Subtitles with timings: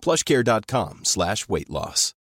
[0.00, 2.14] plushcare.com slash weight loss.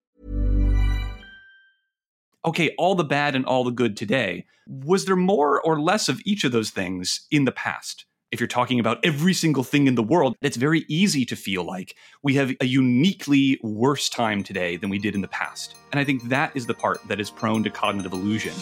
[2.46, 4.46] Okay, all the bad and all the good today.
[4.68, 8.06] Was there more or less of each of those things in the past?
[8.32, 11.64] If you're talking about every single thing in the world, it's very easy to feel
[11.64, 15.76] like we have a uniquely worse time today than we did in the past.
[15.92, 18.54] And I think that is the part that is prone to cognitive illusion.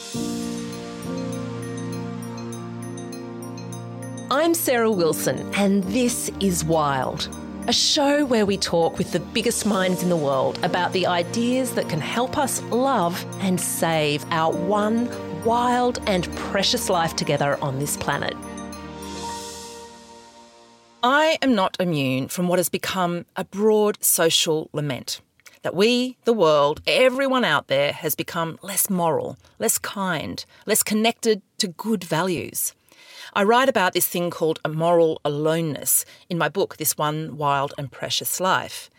[4.31, 7.29] I'm Sarah Wilson, and this is Wild,
[7.67, 11.73] a show where we talk with the biggest minds in the world about the ideas
[11.75, 15.09] that can help us love and save our one
[15.45, 18.35] wild and precious life together on this planet.
[21.01, 25.21] I am not immune from what has become a broad social lament
[25.63, 31.41] that we, the world, everyone out there has become less moral, less kind, less connected
[31.57, 32.73] to good values.
[33.31, 37.73] I write about this thing called a moral aloneness in my book, This One Wild
[37.77, 38.89] and Precious Life.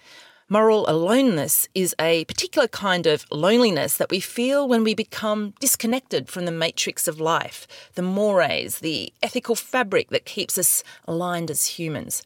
[0.48, 6.28] Moral aloneness is a particular kind of loneliness that we feel when we become disconnected
[6.28, 11.79] from the matrix of life, the mores, the ethical fabric that keeps us aligned as
[11.79, 12.23] humans.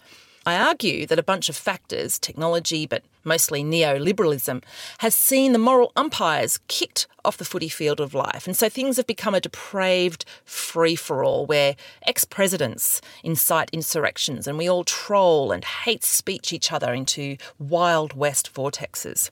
[0.49, 4.63] I argue that a bunch of factors, technology, but mostly neoliberalism,
[5.01, 8.47] has seen the moral umpires kicked off the footy field of life.
[8.47, 11.77] And so things have become a depraved free for all where
[12.07, 18.15] ex presidents incite insurrections and we all troll and hate speech each other into Wild
[18.15, 19.29] West vortexes.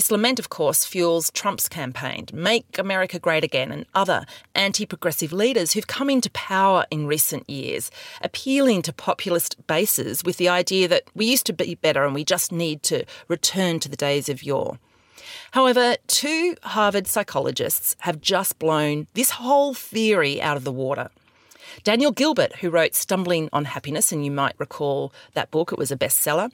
[0.00, 4.24] This lament, of course, fuels Trump's campaign make America great again and other
[4.54, 7.90] anti progressive leaders who've come into power in recent years,
[8.22, 12.24] appealing to populist bases with the idea that we used to be better and we
[12.24, 14.78] just need to return to the days of yore.
[15.50, 21.10] However, two Harvard psychologists have just blown this whole theory out of the water.
[21.84, 25.90] Daniel Gilbert, who wrote Stumbling on Happiness, and you might recall that book, it was
[25.90, 26.50] a bestseller,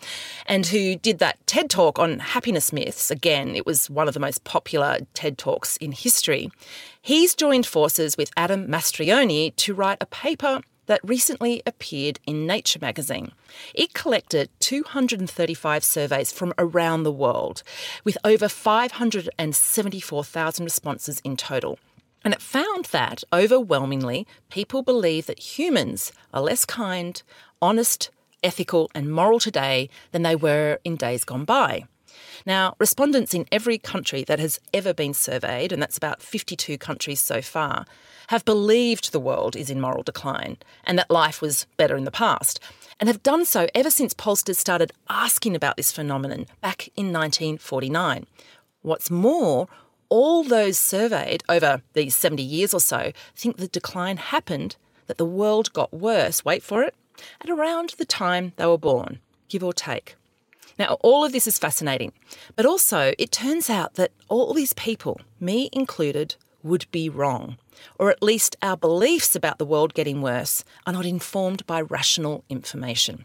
[0.47, 3.11] and who did that TED talk on happiness myths.
[3.11, 6.51] Again, it was one of the most popular TED talks in history.
[7.01, 12.79] He's joined forces with Adam Mastroianni to write a paper that recently appeared in Nature
[12.81, 13.33] magazine.
[13.75, 17.63] It collected 235 surveys from around the world,
[18.05, 21.79] with over 574,000 responses in total.
[22.27, 27.23] And it found that overwhelmingly people believe that humans are less kind,
[27.63, 28.11] honest,
[28.43, 31.85] ethical, and moral today than they were in days gone by.
[32.45, 37.21] Now, respondents in every country that has ever been surveyed, and that's about 52 countries
[37.21, 37.87] so far,
[38.27, 42.11] have believed the world is in moral decline and that life was better in the
[42.11, 42.59] past,
[42.99, 48.27] and have done so ever since pollsters started asking about this phenomenon back in 1949.
[48.83, 49.69] What's more,
[50.09, 55.25] all those surveyed over these 70 years or so think the decline happened, that the
[55.25, 56.95] world got worse, wait for it,
[57.41, 60.17] at around the time they were born, give or take.
[60.79, 62.13] Now, all of this is fascinating,
[62.55, 67.57] but also it turns out that all these people, me included, would be wrong,
[67.99, 72.45] or at least our beliefs about the world getting worse are not informed by rational
[72.51, 73.25] information.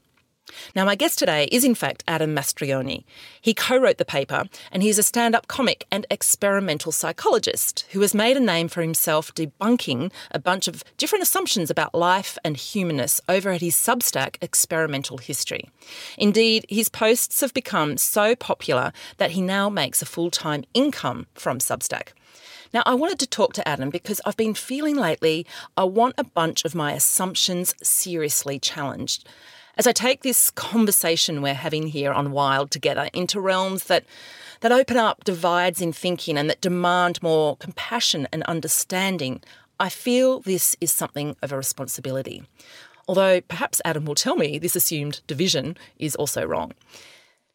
[0.76, 3.04] Now, my guest today is in fact Adam Mastroianni.
[3.40, 8.02] He co wrote the paper, and he's a stand up comic and experimental psychologist who
[8.02, 12.58] has made a name for himself debunking a bunch of different assumptions about life and
[12.58, 15.70] humanness over at his Substack, Experimental History.
[16.18, 21.28] Indeed, his posts have become so popular that he now makes a full time income
[21.34, 22.10] from Substack.
[22.74, 25.46] Now, I wanted to talk to Adam because I've been feeling lately
[25.76, 29.28] I want a bunch of my assumptions seriously challenged
[29.82, 34.06] as I take this conversation we're having here on Wild together into realms that
[34.60, 39.42] that open up divides in thinking and that demand more compassion and understanding,
[39.80, 42.44] I feel this is something of a responsibility.
[43.08, 46.74] Although perhaps Adam will tell me this assumed division is also wrong.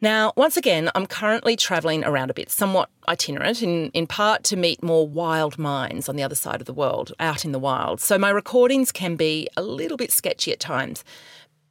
[0.01, 4.57] Now, once again, I'm currently travelling around a bit, somewhat itinerant, in, in part to
[4.57, 8.01] meet more wild minds on the other side of the world, out in the wild.
[8.01, 11.05] So my recordings can be a little bit sketchy at times.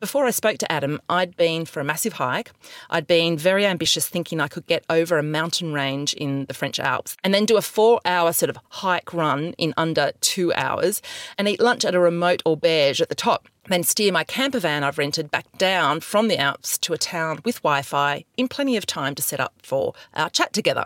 [0.06, 2.52] Before I spoke to Adam, I'd been for a massive hike.
[2.92, 6.80] I'd been very ambitious, thinking I could get over a mountain range in the French
[6.80, 11.02] Alps and then do a four hour sort of hike run in under two hours
[11.40, 13.50] and eat lunch at a remote auberge at the top.
[13.68, 17.40] Then steer my camper van I've rented back down from the Alps to a town
[17.44, 20.86] with Wi Fi in plenty of time to set up for our chat together.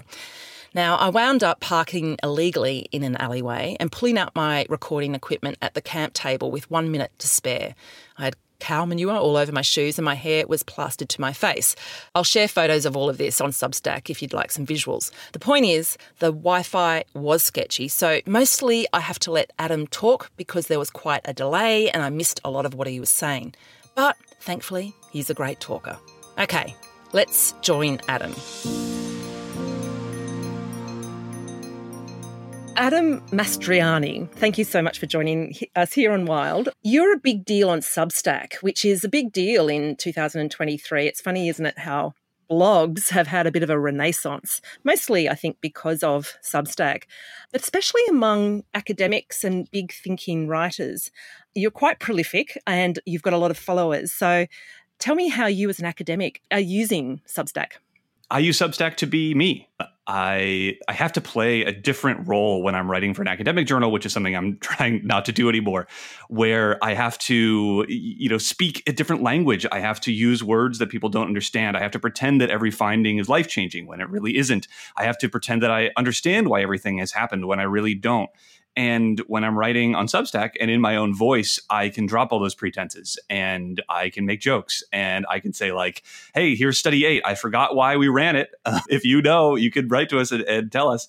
[0.74, 5.58] Now, I wound up parking illegally in an alleyway and pulling out my recording equipment
[5.62, 7.76] at the camp table with one minute to spare.
[8.18, 11.34] I had cow manure all over my shoes and my hair was plastered to my
[11.34, 11.76] face.
[12.16, 15.12] I'll share photos of all of this on Substack if you'd like some visuals.
[15.34, 19.88] The point is, the Wi Fi was sketchy, so mostly I have to let Adam
[19.88, 23.00] talk because there was quite a delay and I missed a lot of what he
[23.00, 23.56] was saying.
[23.96, 25.98] But thankfully, he's a great talker.
[26.38, 26.76] Okay,
[27.14, 28.34] let's join Adam.
[32.80, 36.70] Adam Mastroianni, thank you so much for joining us here on Wild.
[36.82, 41.06] You're a big deal on Substack, which is a big deal in 2023.
[41.06, 42.14] It's funny, isn't it, how
[42.50, 47.04] blogs have had a bit of a renaissance, mostly, I think, because of Substack,
[47.52, 51.12] but especially among academics and big thinking writers.
[51.54, 54.14] You're quite prolific and you've got a lot of followers.
[54.14, 54.46] So
[55.00, 57.72] tell me how you, as an academic, are using Substack.
[58.32, 59.70] I use Substack to be me.
[60.06, 63.92] I I have to play a different role when I'm writing for an academic journal,
[63.92, 65.88] which is something I'm trying not to do anymore.
[66.30, 69.66] Where I have to you know speak a different language.
[69.72, 71.78] I have to use words that people don't understand.
[71.78, 74.68] I have to pretend that every finding is life changing when it really isn't.
[74.98, 78.30] I have to pretend that I understand why everything has happened when I really don't.
[78.76, 82.40] And when I'm writing on Substack and in my own voice, I can drop all
[82.40, 87.06] those pretenses and I can make jokes and I can say, like, hey, here's study
[87.06, 87.22] eight.
[87.26, 88.52] I forgot why we ran it.
[88.66, 91.08] Uh, if you know, you could write to us and, and tell us.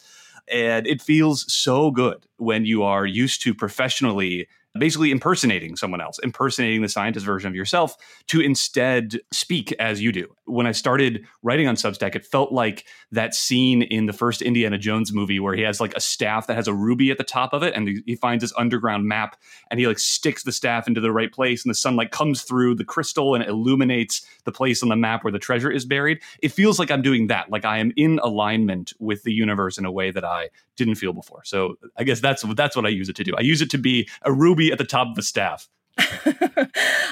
[0.51, 6.19] And it feels so good when you are used to professionally basically impersonating someone else,
[6.21, 7.97] impersonating the scientist version of yourself
[8.29, 10.29] to instead speak as you do.
[10.45, 14.79] When I started writing on Substack, it felt like that scene in the first Indiana
[14.79, 17.53] Jones movie where he has like a staff that has a ruby at the top
[17.53, 19.37] of it and he finds this underground map
[19.71, 22.77] and he like sticks the staff into the right place and the sunlight comes through
[22.77, 26.21] the crystal and illuminates the place on the map where the treasure is buried.
[26.43, 29.85] It feels like I'm doing that, like I am in alignment with the universe in
[29.85, 31.43] a way that I didn't feel before.
[31.45, 33.35] So I guess that's that's what I use it to do.
[33.37, 35.69] I use it to be a ruby at the top of the staff.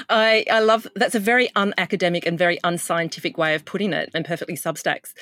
[0.09, 4.25] I, I love that's a very unacademic and very unscientific way of putting it and
[4.25, 5.13] perfectly substacks.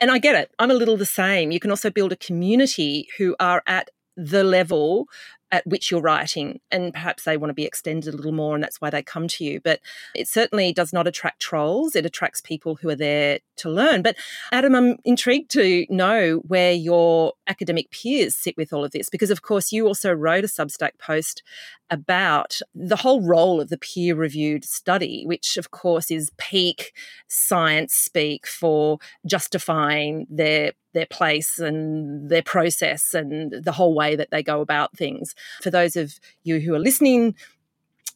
[0.00, 0.50] And I get it.
[0.58, 1.50] I'm a little the same.
[1.50, 5.06] You can also build a community who are at the level
[5.52, 8.62] at which you're writing and perhaps they want to be extended a little more and
[8.62, 9.60] that's why they come to you.
[9.60, 9.80] But
[10.14, 14.02] it certainly does not attract trolls it attracts people who are there to learn.
[14.02, 14.16] But
[14.52, 19.30] adam i'm intrigued to know where your academic peers sit with all of this because
[19.30, 21.42] of course you also wrote a substack post
[21.90, 26.92] about the whole role of the peer reviewed study which of course is peak
[27.28, 34.30] science speak for justifying their their place and their process and the whole way that
[34.30, 35.34] they go about things.
[35.62, 37.34] For those of you who are listening,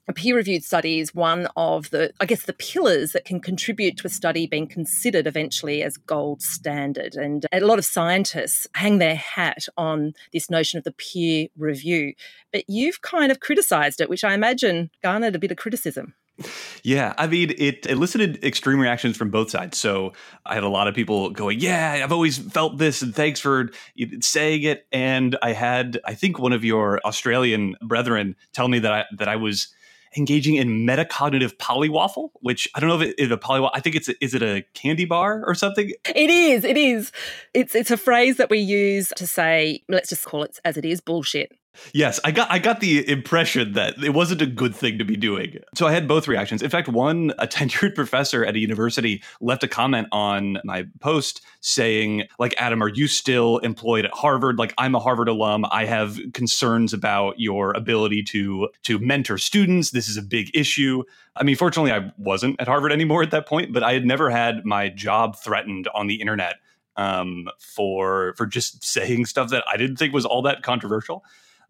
[0.07, 3.97] a peer reviewed study is one of the, I guess, the pillars that can contribute
[3.99, 7.15] to a study being considered eventually as gold standard.
[7.15, 12.13] And a lot of scientists hang their hat on this notion of the peer review.
[12.53, 16.15] But you've kind of criticized it, which I imagine garnered a bit of criticism.
[16.83, 19.79] Yeah, I mean, it elicited extreme reactions from both sides.
[19.79, 20.13] So
[20.45, 23.71] I had a lot of people going, "Yeah, I've always felt this, and thanks for
[24.21, 28.93] saying it." And I had, I think, one of your Australian brethren tell me that
[28.93, 29.69] I that I was
[30.17, 33.77] engaging in metacognitive Polly Waffle, which I don't know if it is a Polly Waffle.
[33.77, 35.93] I think it's a, is it a candy bar or something?
[36.15, 36.65] It is.
[36.65, 37.13] It is.
[37.53, 40.85] It's it's a phrase that we use to say, let's just call it as it
[40.85, 41.53] is, bullshit.
[41.93, 45.17] Yes, I got I got the impression that it wasn't a good thing to be
[45.17, 45.59] doing.
[45.75, 46.63] So I had both reactions.
[46.63, 51.43] In fact, one a tenured professor at a university left a comment on my post
[51.61, 54.59] saying like Adam, are you still employed at Harvard?
[54.59, 55.65] Like I'm a Harvard alum.
[55.71, 59.91] I have concerns about your ability to to mentor students.
[59.91, 61.03] This is a big issue.
[61.37, 64.31] I mean, fortunately I wasn't at Harvard anymore at that point, but I had never
[64.31, 66.57] had my job threatened on the internet
[66.97, 71.25] um, for for just saying stuff that I didn't think was all that controversial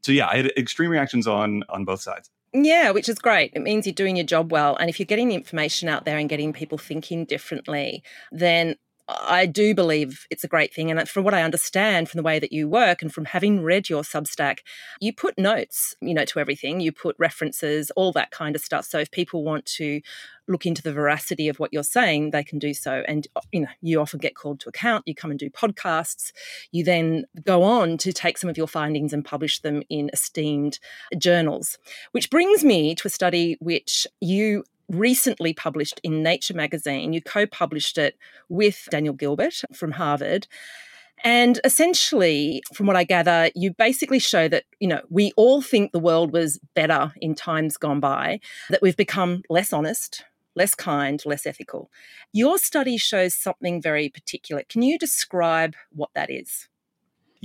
[0.05, 2.31] so yeah, I had extreme reactions on on both sides.
[2.53, 3.53] Yeah, which is great.
[3.55, 4.77] It means you're doing your job well.
[4.77, 9.45] And if you're getting the information out there and getting people thinking differently, then I
[9.45, 10.91] do believe it's a great thing.
[10.91, 13.91] And from what I understand from the way that you work and from having read
[13.91, 14.61] your Substack,
[14.99, 16.81] you put notes, you know, to everything.
[16.81, 18.87] You put references, all that kind of stuff.
[18.87, 20.01] So if people want to
[20.49, 23.03] look into the veracity of what you're saying, they can do so.
[23.07, 25.07] And, uh, you know, you often get called to account.
[25.07, 26.33] You come and do podcasts.
[26.71, 30.79] You then go on to take some of your findings and publish them in esteemed
[31.19, 31.79] journals.
[32.13, 37.13] Which brings me to a study which you recently published in Nature magazine.
[37.13, 38.17] You co published it
[38.49, 40.47] with Daniel Gilbert from Harvard.
[41.23, 45.93] And essentially, from what I gather, you basically show that, you know, we all think
[45.93, 50.25] the world was better in times gone by, that we've become less honest,
[50.55, 51.91] less kind, less ethical.
[52.33, 54.65] Your study shows something very particular.
[54.69, 56.69] Can you describe what that is?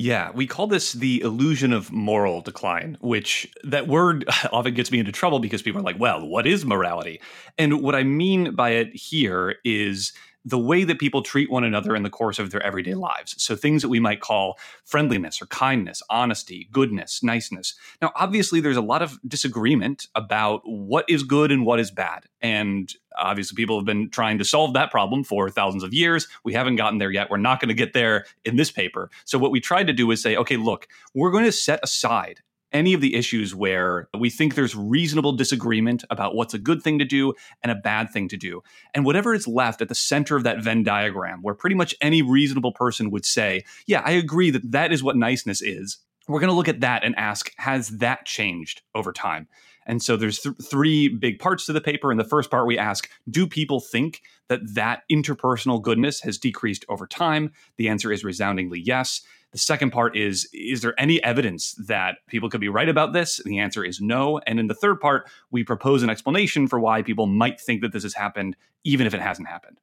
[0.01, 4.99] Yeah, we call this the illusion of moral decline, which that word often gets me
[4.99, 7.19] into trouble because people are like, well, what is morality?
[7.57, 10.13] And what I mean by it here is
[10.45, 13.35] the way that people treat one another in the course of their everyday lives.
[13.41, 17.75] So things that we might call friendliness or kindness, honesty, goodness, niceness.
[18.01, 22.25] Now, obviously, there's a lot of disagreement about what is good and what is bad.
[22.41, 26.27] And obviously, people have been trying to solve that problem for thousands of years.
[26.43, 27.29] We haven't gotten there yet.
[27.29, 29.09] We're not going to get there in this paper.
[29.25, 32.41] So, what we tried to do is say, okay, look, we're going to set aside
[32.71, 36.99] any of the issues where we think there's reasonable disagreement about what's a good thing
[36.99, 37.33] to do
[37.63, 38.61] and a bad thing to do.
[38.93, 42.21] And whatever is left at the center of that Venn diagram, where pretty much any
[42.21, 45.97] reasonable person would say, Yeah, I agree that that is what niceness is.
[46.27, 49.47] We're going to look at that and ask, Has that changed over time?
[49.89, 52.11] And so there's th- three big parts to the paper.
[52.11, 56.85] In the first part, we ask, do people think that that interpersonal goodness has decreased
[56.89, 57.51] over time?
[57.77, 59.21] The answer is resoundingly yes.
[59.51, 63.41] The second part is Is there any evidence that people could be right about this?
[63.43, 64.39] The answer is no.
[64.45, 67.91] And in the third part, we propose an explanation for why people might think that
[67.91, 69.79] this has happened, even if it hasn't happened.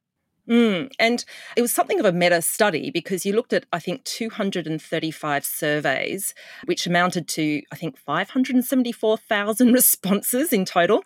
[0.48, 1.24] Mm, and
[1.56, 6.34] it was something of a meta study because you looked at, I think, 235 surveys,
[6.66, 11.02] which amounted to, I think, 574,000 responses in total.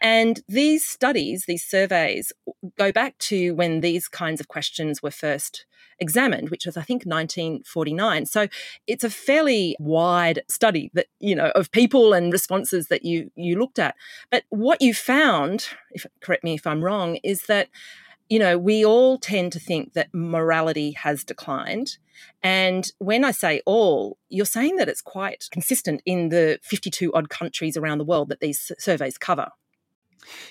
[0.00, 2.32] And these studies, these surveys,
[2.76, 5.64] go back to when these kinds of questions were first
[6.02, 8.26] examined, which was, I think, 1949.
[8.26, 8.48] So
[8.86, 13.58] it's a fairly wide study that, you know, of people and responses that you, you
[13.58, 13.94] looked at.
[14.30, 17.68] But what you found, if correct me if I'm wrong, is that
[18.32, 21.98] you know, we all tend to think that morality has declined.
[22.42, 27.28] And when I say all, you're saying that it's quite consistent in the 52 odd
[27.28, 29.48] countries around the world that these surveys cover.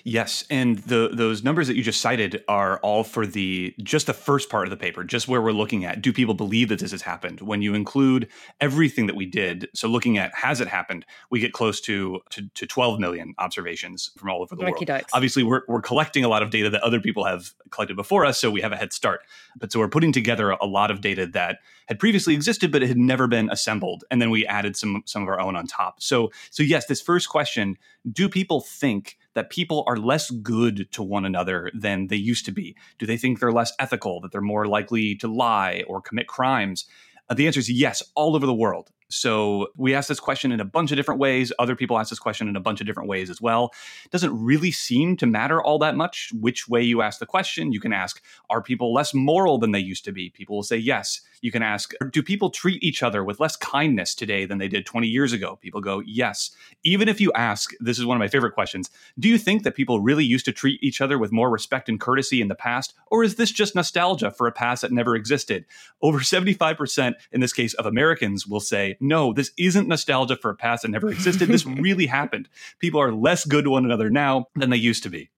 [0.04, 4.14] Yes, and the those numbers that you just cited are all for the just the
[4.14, 6.92] first part of the paper, just where we're looking at do people believe that this
[6.92, 7.42] has happened?
[7.42, 8.28] When you include
[8.60, 12.48] everything that we did, so looking at has it happened, we get close to to,
[12.56, 14.76] to 12 million observations from all over the world.
[14.78, 15.10] Dokes.
[15.14, 18.40] Obviously, we're we're collecting a lot of data that other people have collected before us,
[18.40, 19.22] so we have a head start.
[19.58, 22.88] But so we're putting together a lot of data that had previously existed but it
[22.88, 26.02] had never been assembled, and then we added some some of our own on top.
[26.02, 27.78] So so yes, this first question,
[28.12, 32.52] do people think that people are less good to one another than they used to
[32.52, 32.76] be?
[33.00, 36.86] Do they think they're less ethical, that they're more likely to lie or commit crimes?
[37.30, 38.92] Uh, the answer is yes, all over the world.
[39.08, 41.52] So we ask this question in a bunch of different ways.
[41.60, 43.72] Other people ask this question in a bunch of different ways as well.
[44.10, 47.74] Doesn't really seem to matter all that much which way you ask the question.
[47.74, 50.30] You can ask, are people less moral than they used to be?
[50.30, 51.22] People will say yes.
[51.42, 54.86] You can ask, do people treat each other with less kindness today than they did
[54.86, 55.58] 20 years ago?
[55.58, 56.52] People go, yes.
[56.84, 59.76] Even if you ask, this is one of my favorite questions, do you think that
[59.76, 62.94] people really used to treat each other with more respect and courtesy in the past?
[63.08, 65.66] Or is this just nostalgia for a past that never existed?
[66.02, 70.56] Over 75% in this case of Americans will say, no, this isn't nostalgia for a
[70.56, 71.50] past that never existed.
[71.50, 72.50] This really happened.
[72.80, 75.32] People are less good to one another now than they used to be.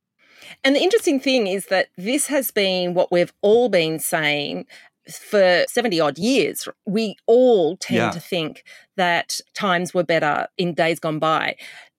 [0.63, 4.65] And the interesting thing is that this has been what we've all been saying
[5.10, 6.67] for 70 odd years.
[6.86, 8.12] We all tend yeah.
[8.12, 8.63] to think
[8.95, 11.55] that times were better in days gone by.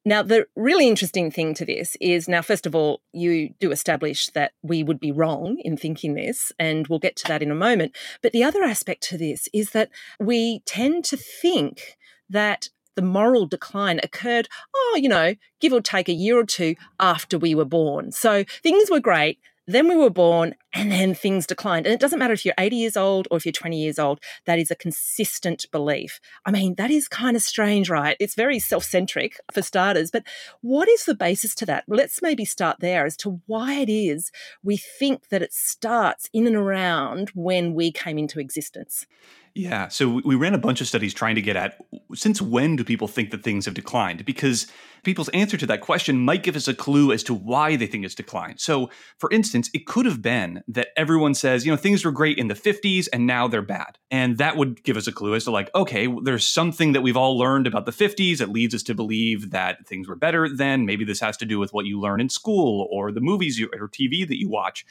[0.07, 4.29] Now, the really interesting thing to this is now, first of all, you do establish
[4.31, 7.55] that we would be wrong in thinking this, and we'll get to that in a
[7.55, 7.97] moment.
[8.23, 9.89] But the other aspect to this is that
[10.21, 11.97] we tend to think
[12.29, 16.75] that the moral decline occurred, oh, you know, give or take a year or two
[17.01, 18.13] after we were born.
[18.13, 19.39] So things were great.
[19.67, 21.87] Then we were born and then things declined.
[21.87, 24.21] And it doesn't matter if you're 80 years old or if you're 20 years old,
[24.45, 26.21] that is a consistent belief.
[26.45, 28.17] I mean, that is kind of strange, right?
[28.21, 30.11] It's very self centric for starters.
[30.11, 30.25] But
[30.61, 31.85] what is the basis to that?
[31.89, 34.31] Let's maybe start there as to why it is
[34.63, 39.07] we think that it starts in and around when we came into existence.
[39.55, 39.87] Yeah.
[39.87, 41.79] So we ran a bunch of studies trying to get at
[42.13, 44.25] since when do people think that things have declined?
[44.25, 44.67] Because
[45.05, 48.05] people's answer to that question might give us a clue as to why they think
[48.05, 48.59] it's declined.
[48.59, 52.37] So, for instance, it could have been that everyone says, you know, things were great
[52.37, 53.99] in the 50s and now they're bad.
[54.11, 57.17] And that would give us a clue as to, like, okay, there's something that we've
[57.17, 60.85] all learned about the 50s that leads us to believe that things were better then.
[60.85, 63.69] Maybe this has to do with what you learn in school or the movies you,
[63.79, 64.85] or TV that you watch.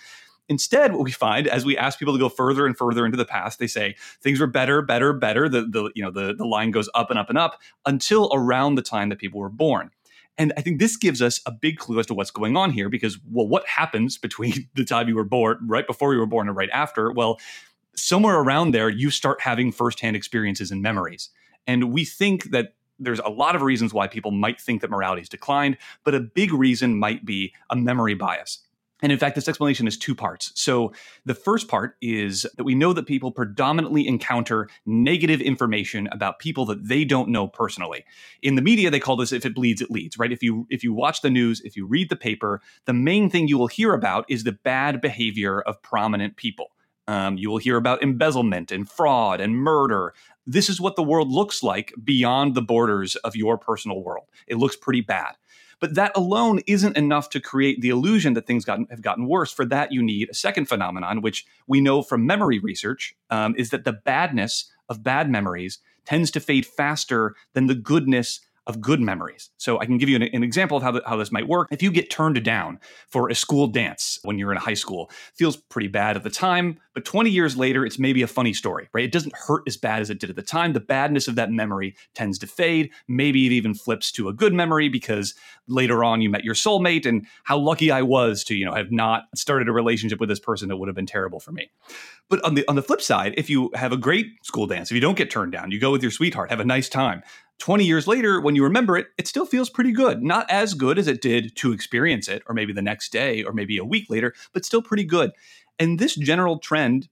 [0.50, 3.26] Instead, what we find as we ask people to go further and further into the
[3.26, 5.48] past, they say things were better, better, better.
[5.48, 8.76] The, the you know the, the line goes up and up and up until around
[8.76, 9.90] the time that people were born.
[10.38, 12.90] And I think this gives us a big clue as to what's going on here
[12.90, 16.48] because, well, what happens between the time you were born, right before you were born,
[16.48, 17.12] and right after?
[17.12, 17.40] Well,
[17.96, 21.30] somewhere around there, you start having firsthand experiences and memories.
[21.68, 25.22] And we think that there's a lot of reasons why people might think that morality
[25.22, 28.60] has declined, but a big reason might be a memory bias.
[29.04, 30.54] And in fact, this explanation is two parts.
[30.56, 30.94] So
[31.26, 36.66] the first part is that we know that people predominantly encounter negative information about people
[36.68, 38.06] that they don't know personally.
[38.42, 40.32] In the media, they call this if it bleeds, it leads, right?
[40.32, 43.50] If you if you watch the news, if you read the paper, the main thing
[43.50, 46.72] you will hear about is the bad behavior of prominent people.
[47.06, 50.14] Um, you will hear about embezzlement and fraud and murder.
[50.46, 54.28] This is what the world looks like beyond the borders of your personal world.
[54.48, 55.36] It looks pretty bad.
[55.84, 59.52] But that alone isn't enough to create the illusion that things gotten, have gotten worse.
[59.52, 63.70] For that, you need a second phenomenon, which we know from memory research um, is
[63.72, 69.02] that the badness of bad memories tends to fade faster than the goodness of good
[69.02, 69.50] memories.
[69.58, 71.68] So I can give you an, an example of how, the, how this might work.
[71.72, 72.80] If you get turned down
[73.10, 76.80] for a school dance when you're in high school, feels pretty bad at the time,
[76.94, 79.04] but 20 years later, it's maybe a funny story, right?
[79.04, 80.74] It doesn't hurt as bad as it did at the time.
[80.74, 82.92] The badness of that memory tends to fade.
[83.08, 85.34] Maybe it even flips to a good memory because
[85.68, 88.92] later on you met your soulmate and how lucky I was to, you know, have
[88.92, 91.72] not started a relationship with this person that would have been terrible for me.
[92.30, 94.96] But on the on the flip side, if you have a great school dance, if
[94.96, 97.24] you don't get turned down, you go with your sweetheart, have a nice time.
[97.60, 100.22] 20 years later, when you remember it, it still feels pretty good.
[100.22, 103.54] Not as good as it did to experience it, or maybe the next day, or
[103.54, 105.32] maybe a week later, but still pretty good.
[105.80, 107.08] And this general trend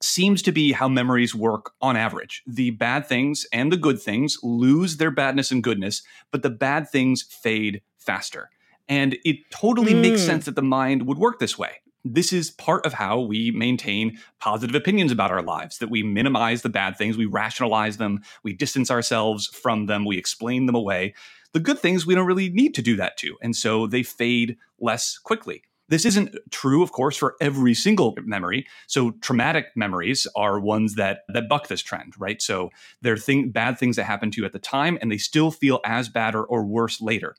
[0.00, 2.42] seems to be how memories work on average.
[2.46, 6.88] The bad things and the good things lose their badness and goodness, but the bad
[6.88, 8.50] things fade faster.
[8.88, 10.00] And it totally mm.
[10.00, 10.26] makes hmm.
[10.26, 14.18] sense that the mind would work this way this is part of how we maintain
[14.40, 18.52] positive opinions about our lives that we minimize the bad things we rationalize them we
[18.52, 21.14] distance ourselves from them we explain them away.
[21.52, 24.56] The good things we don't really need to do that to and so they fade
[24.80, 25.62] less quickly.
[25.88, 28.66] This isn't true of course for every single memory.
[28.86, 32.40] So traumatic memories are ones that that buck this trend right?
[32.42, 32.70] So
[33.02, 35.80] they're thing, bad things that happen to you at the time and they still feel
[35.84, 37.36] as bad or, or worse later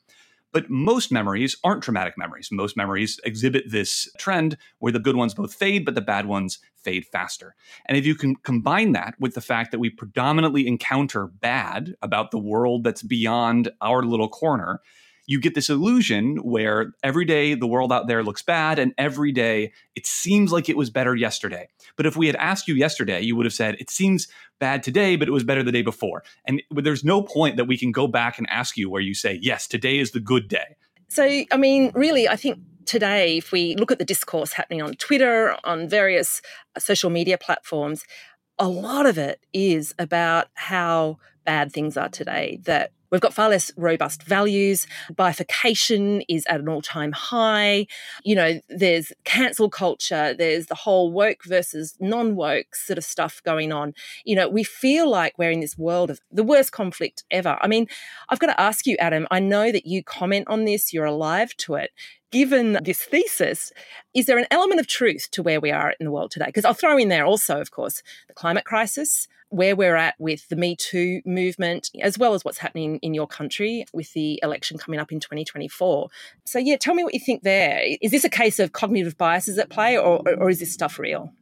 [0.54, 2.48] but most memories aren't traumatic memories.
[2.52, 6.60] Most memories exhibit this trend where the good ones both fade, but the bad ones
[6.76, 7.56] fade faster.
[7.86, 12.30] And if you can combine that with the fact that we predominantly encounter bad about
[12.30, 14.80] the world that's beyond our little corner,
[15.26, 19.32] you get this illusion where every day the world out there looks bad and every
[19.32, 21.68] day it seems like it was better yesterday.
[21.96, 25.16] But if we had asked you yesterday, you would have said, it seems bad today,
[25.16, 26.22] but it was better the day before.
[26.46, 29.38] And there's no point that we can go back and ask you where you say,
[29.40, 30.76] yes, today is the good day.
[31.08, 34.94] So, I mean, really, I think today, if we look at the discourse happening on
[34.94, 36.42] Twitter, on various
[36.76, 38.04] uh, social media platforms,
[38.58, 43.48] a lot of it is about how bad things are today, that We've got far
[43.48, 44.88] less robust values.
[45.14, 47.86] Bifurcation is at an all time high.
[48.24, 53.40] You know, there's cancel culture, there's the whole woke versus non woke sort of stuff
[53.44, 53.94] going on.
[54.24, 57.56] You know, we feel like we're in this world of the worst conflict ever.
[57.62, 57.86] I mean,
[58.30, 61.56] I've got to ask you, Adam, I know that you comment on this, you're alive
[61.58, 61.92] to it
[62.34, 63.72] given this thesis,
[64.12, 66.46] is there an element of truth to where we are in the world today?
[66.46, 70.48] Because I'll throw in there also, of course, the climate crisis, where we're at with
[70.48, 74.78] the Me Too movement, as well as what's happening in your country with the election
[74.78, 76.08] coming up in 2024.
[76.44, 77.80] So, yeah, tell me what you think there.
[78.02, 81.32] Is this a case of cognitive biases at play, or, or is this stuff real?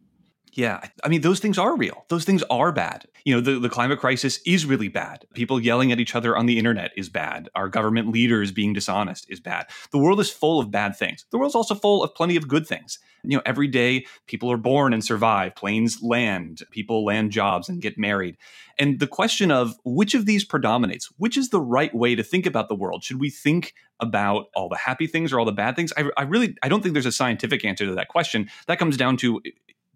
[0.54, 2.04] Yeah, I mean, those things are real.
[2.08, 3.06] Those things are bad.
[3.24, 5.24] You know, the, the climate crisis is really bad.
[5.32, 7.48] People yelling at each other on the internet is bad.
[7.54, 9.68] Our government leaders being dishonest is bad.
[9.92, 11.24] The world is full of bad things.
[11.30, 12.98] The world's also full of plenty of good things.
[13.24, 17.80] You know, every day people are born and survive, planes land, people land jobs and
[17.80, 18.36] get married.
[18.78, 22.44] And the question of which of these predominates, which is the right way to think
[22.44, 23.04] about the world?
[23.04, 25.92] Should we think about all the happy things or all the bad things?
[25.96, 28.50] I, I really, I don't think there's a scientific answer to that question.
[28.66, 29.40] That comes down to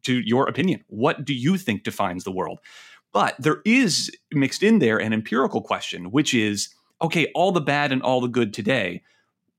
[0.05, 0.85] to your opinion.
[0.89, 2.61] What do you think defines the world?
[3.13, 6.69] But there is mixed in there an empirical question, which is
[7.03, 9.03] okay, all the bad and all the good today.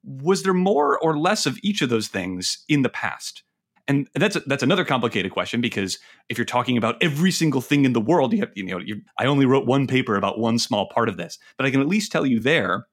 [0.04, 3.44] Was there more or less of each of those things in the past?
[3.88, 5.98] And that's that's another complicated question because
[6.30, 9.02] if you're talking about every single thing in the world, you have you know you,
[9.18, 11.88] I only wrote one paper about one small part of this, but I can at
[11.88, 12.86] least tell you there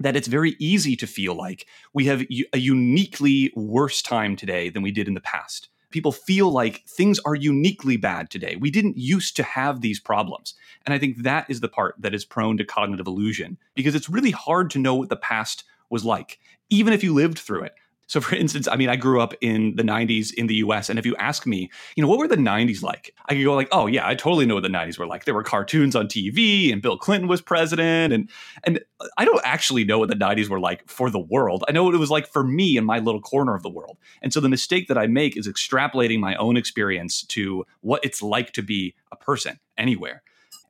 [0.00, 4.82] that it's very easy to feel like we have a uniquely worse time today than
[4.82, 5.68] we did in the past.
[5.92, 8.56] People feel like things are uniquely bad today.
[8.56, 10.54] We didn't used to have these problems.
[10.84, 14.10] And I think that is the part that is prone to cognitive illusion because it's
[14.10, 16.38] really hard to know what the past was like,
[16.70, 17.74] even if you lived through it.
[18.12, 20.90] So, for instance, I mean, I grew up in the 90s in the US.
[20.90, 23.14] And if you ask me, you know, what were the 90s like?
[23.26, 25.24] I could go, like, oh, yeah, I totally know what the 90s were like.
[25.24, 28.12] There were cartoons on TV and Bill Clinton was president.
[28.12, 28.28] And,
[28.64, 28.80] and
[29.16, 31.64] I don't actually know what the 90s were like for the world.
[31.66, 33.96] I know what it was like for me in my little corner of the world.
[34.20, 38.20] And so the mistake that I make is extrapolating my own experience to what it's
[38.22, 40.22] like to be a person anywhere.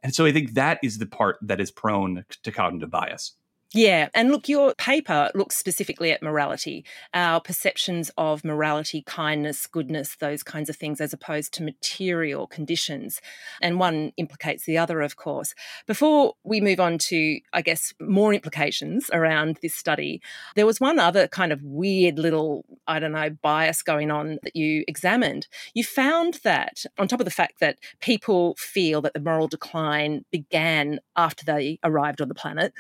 [0.05, 3.33] And so I think that is the part that is prone to cognitive bias.
[3.75, 4.11] Yeah.
[4.15, 10.43] And look, your paper looks specifically at morality, our perceptions of morality, kindness, goodness, those
[10.43, 13.21] kinds of things, as opposed to material conditions.
[13.63, 15.55] And one implicates the other, of course.
[15.87, 20.21] Before we move on to, I guess, more implications around this study,
[20.55, 24.55] there was one other kind of weird little, I don't know, bias going on that
[24.55, 25.47] you examined.
[25.73, 30.27] You found that, on top of the fact that people feel that the moral decline
[30.31, 32.75] began after they arrived on the planet,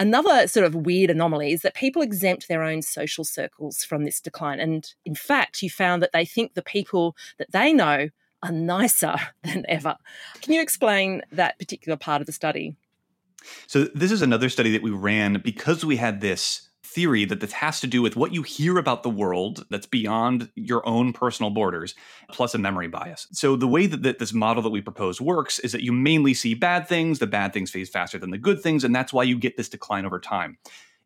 [0.00, 4.20] Another sort of weird anomaly is that people exempt their own social circles from this
[4.20, 4.60] decline.
[4.60, 8.08] And in fact, you found that they think the people that they know
[8.42, 9.96] are nicer than ever.
[10.40, 12.76] Can you explain that particular part of the study?
[13.66, 17.52] So, this is another study that we ran because we had this theory that this
[17.52, 21.50] has to do with what you hear about the world that's beyond your own personal
[21.50, 21.94] borders,
[22.30, 23.26] plus a memory bias.
[23.32, 26.34] So, the way that, that this model that we propose works is that you mainly
[26.34, 29.24] see bad things, the bad things phase faster than the good things, and that's why
[29.24, 30.58] you get this decline over time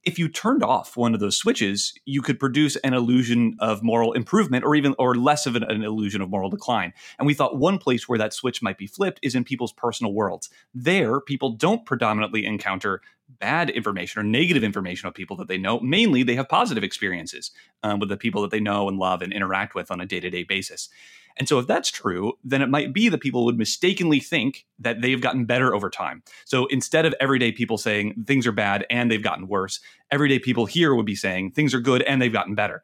[0.05, 4.13] if you turned off one of those switches, you could produce an illusion of moral
[4.13, 6.93] improvement or even or less of an, an, illusion of moral decline.
[7.19, 10.13] And we thought one place where that switch might be flipped is in people's personal
[10.13, 10.51] worlds.
[10.75, 13.01] There, people don't predominantly encounter
[13.41, 15.81] bad information or negative information of people that they know.
[15.81, 17.51] Mainly, they have positive experiences
[17.83, 20.21] um, with the people that they know and love and interact with on a day
[20.21, 20.89] to day basis.
[21.37, 25.01] And so, if that's true, then it might be that people would mistakenly think that
[25.01, 26.23] they've gotten better over time.
[26.45, 30.67] So, instead of everyday people saying things are bad and they've gotten worse, everyday people
[30.67, 32.83] here would be saying things are good and they've gotten better.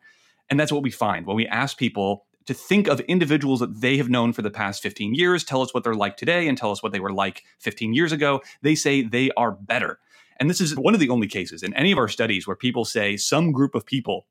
[0.51, 3.99] And that's what we find when we ask people to think of individuals that they
[3.99, 6.71] have known for the past 15 years, tell us what they're like today, and tell
[6.71, 8.41] us what they were like 15 years ago.
[8.63, 9.99] They say they are better.
[10.41, 12.87] And this is one of the only cases in any of our studies where people
[12.87, 14.27] say some group of people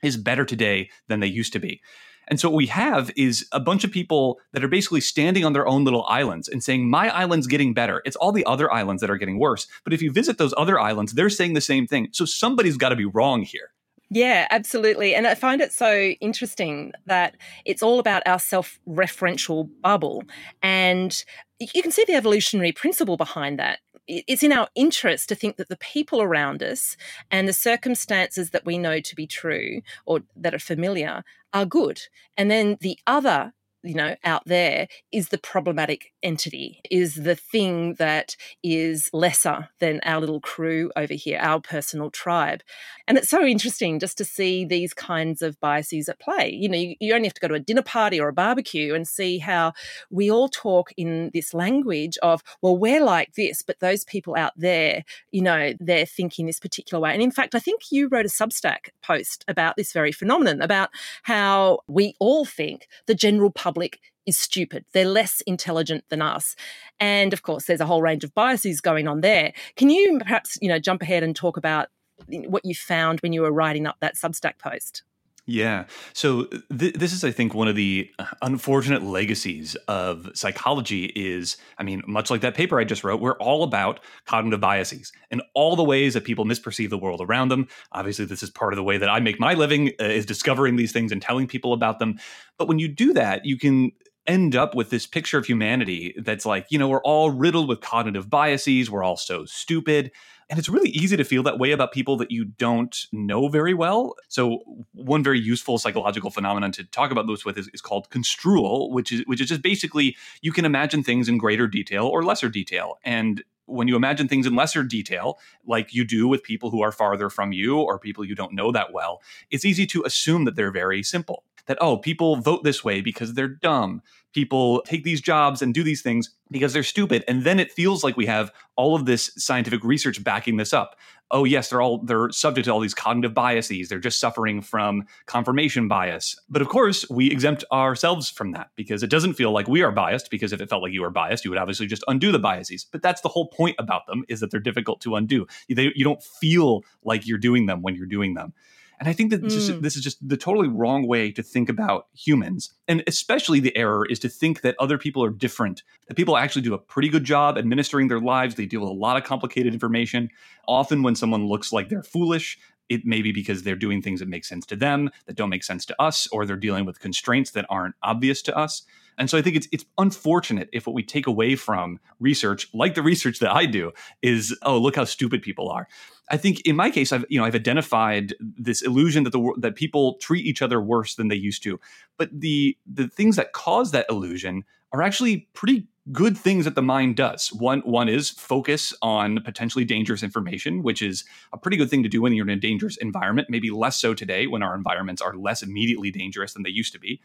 [0.00, 1.80] is better today than they used to be.
[2.28, 5.52] And so what we have is a bunch of people that are basically standing on
[5.52, 8.02] their own little islands and saying, My island's getting better.
[8.04, 9.66] It's all the other islands that are getting worse.
[9.84, 12.08] But if you visit those other islands, they're saying the same thing.
[12.12, 13.70] So somebody's got to be wrong here.
[14.08, 15.14] Yeah, absolutely.
[15.14, 20.22] And I find it so interesting that it's all about our self referential bubble.
[20.62, 21.24] And
[21.58, 25.68] you can see the evolutionary principle behind that it's in our interest to think that
[25.68, 26.96] the people around us
[27.30, 32.02] and the circumstances that we know to be true or that are familiar are good.
[32.36, 37.94] And then the other you know out there is the problematic entity is the thing
[37.94, 42.62] that is lesser than our little crew over here our personal tribe.
[43.06, 46.50] And it's so interesting just to see these kinds of biases at play.
[46.50, 48.94] You know you, you only have to go to a dinner party or a barbecue
[48.94, 49.72] and see how
[50.10, 54.52] we all talk in this language of well we're like this but those people out
[54.56, 57.12] there you know they're thinking this particular way.
[57.12, 60.90] And in fact i think you wrote a substack post about this very phenomenon about
[61.22, 64.86] how we all think the general public public is stupid.
[64.92, 66.56] They're less intelligent than us.
[66.98, 69.52] And of course, there's a whole range of biases going on there.
[69.76, 71.88] Can you perhaps, you know, jump ahead and talk about
[72.26, 75.02] what you found when you were writing up that Substack post?
[75.48, 75.84] Yeah.
[76.12, 81.04] So th- this is, I think, one of the uh, unfortunate legacies of psychology.
[81.14, 85.12] Is I mean, much like that paper I just wrote, we're all about cognitive biases
[85.30, 87.68] and all the ways that people misperceive the world around them.
[87.92, 90.74] Obviously, this is part of the way that I make my living uh, is discovering
[90.74, 92.18] these things and telling people about them.
[92.58, 93.92] But when you do that, you can
[94.26, 97.80] end up with this picture of humanity that's like, you know, we're all riddled with
[97.80, 98.90] cognitive biases.
[98.90, 100.10] We're all so stupid.
[100.48, 103.74] And it's really easy to feel that way about people that you don't know very
[103.74, 104.14] well.
[104.28, 108.92] So one very useful psychological phenomenon to talk about this with is, is called construal,
[108.92, 112.48] which is which is just basically you can imagine things in greater detail or lesser
[112.48, 112.98] detail.
[113.04, 116.92] And when you imagine things in lesser detail, like you do with people who are
[116.92, 120.54] farther from you or people you don't know that well, it's easy to assume that
[120.54, 121.42] they're very simple.
[121.66, 124.02] That, oh, people vote this way because they're dumb
[124.36, 127.24] people take these jobs and do these things because they're stupid.
[127.26, 130.94] And then it feels like we have all of this scientific research backing this up.
[131.30, 133.88] Oh yes, they're all they're subject to all these cognitive biases.
[133.88, 136.38] They're just suffering from confirmation bias.
[136.50, 139.90] But of course, we exempt ourselves from that because it doesn't feel like we are
[139.90, 142.38] biased because if it felt like you were biased, you would obviously just undo the
[142.38, 142.84] biases.
[142.84, 145.46] But that's the whole point about them is that they're difficult to undo.
[145.70, 148.52] They, you don't feel like you're doing them when you're doing them.
[148.98, 149.50] And I think that mm.
[149.50, 152.72] just, this is just the totally wrong way to think about humans.
[152.88, 156.62] And especially the error is to think that other people are different, that people actually
[156.62, 158.54] do a pretty good job administering their lives.
[158.54, 160.30] They deal with a lot of complicated information.
[160.66, 164.28] Often, when someone looks like they're foolish, it may be because they're doing things that
[164.28, 167.50] make sense to them, that don't make sense to us, or they're dealing with constraints
[167.52, 168.82] that aren't obvious to us.
[169.18, 172.94] And so I think it's it's unfortunate if what we take away from research, like
[172.94, 175.88] the research that I do, is oh look how stupid people are.
[176.30, 179.74] I think in my case, I've you know I've identified this illusion that the that
[179.74, 181.80] people treat each other worse than they used to,
[182.18, 184.64] but the the things that cause that illusion
[184.96, 187.52] are actually pretty good things that the mind does.
[187.52, 192.08] One one is focus on potentially dangerous information, which is a pretty good thing to
[192.08, 193.50] do when you're in a dangerous environment.
[193.50, 197.00] Maybe less so today when our environments are less immediately dangerous than they used to
[197.00, 197.20] be.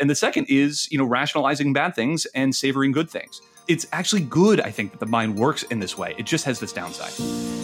[0.00, 3.40] And the second is, you know, rationalizing bad things and savoring good things.
[3.68, 6.16] It's actually good, I think, that the mind works in this way.
[6.18, 7.63] It just has this downside.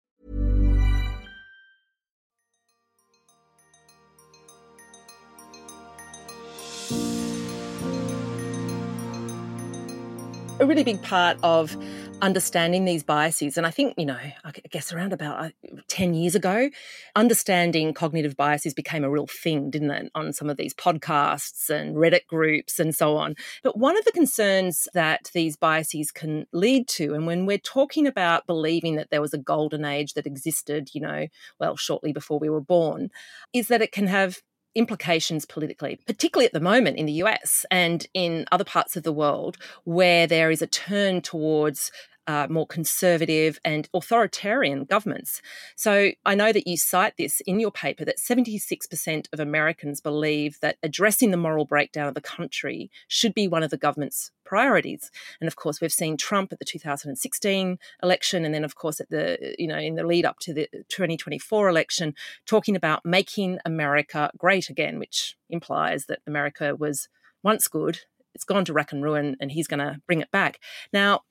[10.61, 11.75] A really big part of
[12.21, 13.57] understanding these biases.
[13.57, 15.49] And I think, you know, I guess around about uh,
[15.87, 16.69] 10 years ago,
[17.15, 21.95] understanding cognitive biases became a real thing, didn't it, on some of these podcasts and
[21.95, 23.35] Reddit groups and so on.
[23.63, 28.05] But one of the concerns that these biases can lead to, and when we're talking
[28.05, 31.25] about believing that there was a golden age that existed, you know,
[31.59, 33.09] well, shortly before we were born,
[33.51, 34.43] is that it can have
[34.75, 39.11] implications politically, particularly at the moment in the US and in other parts of the
[39.11, 41.91] world where there is a turn towards
[42.31, 45.41] uh, more conservative and authoritarian governments.
[45.75, 50.57] So I know that you cite this in your paper that 76% of Americans believe
[50.61, 55.11] that addressing the moral breakdown of the country should be one of the government's priorities.
[55.41, 59.09] And of course, we've seen Trump at the 2016 election, and then of course at
[59.09, 62.13] the you know in the lead up to the 2024 election,
[62.45, 67.09] talking about making America great again, which implies that America was
[67.43, 67.99] once good.
[68.33, 70.59] It's gone to rack and ruin, and he's going to bring it back.
[70.93, 71.21] Now,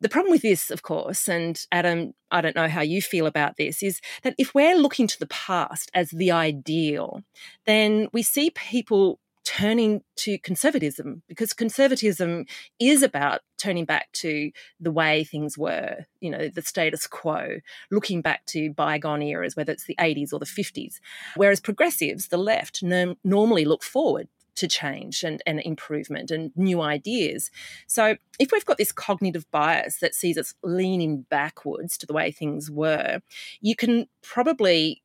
[0.00, 3.56] the problem with this, of course, and Adam, I don't know how you feel about
[3.56, 7.22] this, is that if we're looking to the past as the ideal,
[7.66, 12.44] then we see people turning to conservatism because conservatism
[12.78, 17.58] is about turning back to the way things were, you know, the status quo,
[17.90, 20.96] looking back to bygone eras, whether it's the 80s or the 50s.
[21.34, 27.50] Whereas progressives, the left, normally look forward to change and, and improvement and new ideas.
[27.86, 32.30] So, if we've got this cognitive bias that sees us leaning backwards to the way
[32.30, 33.20] things were,
[33.60, 35.02] you can probably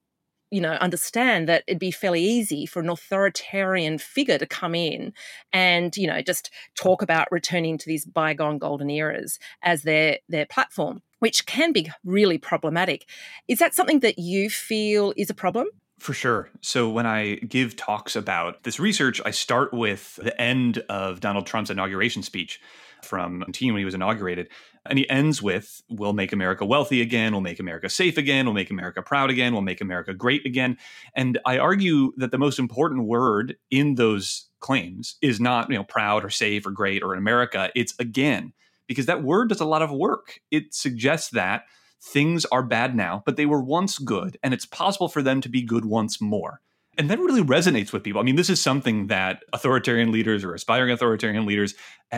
[0.53, 5.11] you know understand that it'd be fairly easy for an authoritarian figure to come in
[5.51, 10.45] and you know just talk about returning to these bygone golden eras as their their
[10.45, 13.09] platform which can be really problematic
[13.47, 15.65] is that something that you feel is a problem
[16.03, 16.49] for sure.
[16.59, 21.47] So when I give talks about this research, I start with the end of Donald
[21.47, 22.59] Trump's inauguration speech
[23.01, 24.49] from when he was inaugurated.
[24.85, 27.31] And he ends with, We'll make America wealthy again.
[27.31, 28.45] We'll make America safe again.
[28.45, 29.53] We'll make America proud again.
[29.53, 30.77] We'll make America great again.
[31.15, 35.85] And I argue that the most important word in those claims is not, you know,
[35.85, 37.69] proud or safe or great or America.
[37.75, 38.51] It's again,
[38.87, 40.41] because that word does a lot of work.
[40.51, 41.63] It suggests that
[42.03, 45.49] things are bad now, but they were once good, and it's possible for them to
[45.49, 46.59] be good once more.
[46.97, 48.21] And that really resonates with people.
[48.21, 51.73] I mean, this is something that authoritarian leaders or aspiring authoritarian leaders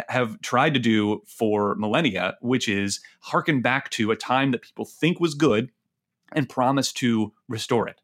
[0.09, 4.83] have tried to do for millennia, which is harken back to a time that people
[4.83, 5.71] think was good
[6.33, 8.01] and promise to restore it.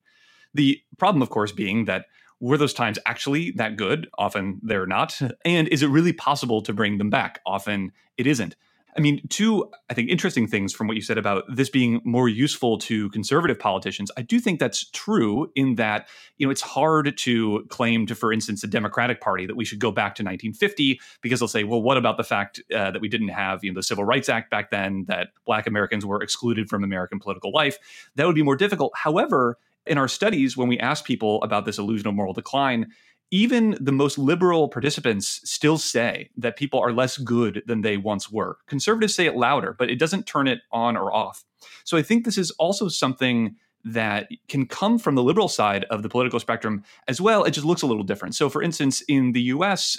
[0.53, 2.05] The problem, of course, being that
[2.39, 4.07] were those times actually that good?
[4.17, 5.19] Often they're not.
[5.45, 7.41] And is it really possible to bring them back?
[7.45, 8.55] Often it isn't.
[8.95, 12.27] I mean, two, I think, interesting things from what you said about this being more
[12.27, 14.11] useful to conservative politicians.
[14.17, 18.33] I do think that's true in that, you know, it's hard to claim to, for
[18.33, 21.81] instance, the Democratic Party that we should go back to 1950 because they'll say, well,
[21.81, 24.49] what about the fact uh, that we didn't have, you know, the Civil Rights Act
[24.49, 27.77] back then, that Black Americans were excluded from American political life?
[28.15, 28.91] That would be more difficult.
[28.95, 32.91] However, in our studies, when we ask people about this illusion of moral decline,
[33.31, 38.29] even the most liberal participants still say that people are less good than they once
[38.29, 38.57] were.
[38.67, 41.45] Conservatives say it louder, but it doesn't turn it on or off.
[41.85, 46.03] So I think this is also something that can come from the liberal side of
[46.03, 47.43] the political spectrum as well.
[47.43, 48.35] It just looks a little different.
[48.35, 49.97] So, for instance, in the U.S.,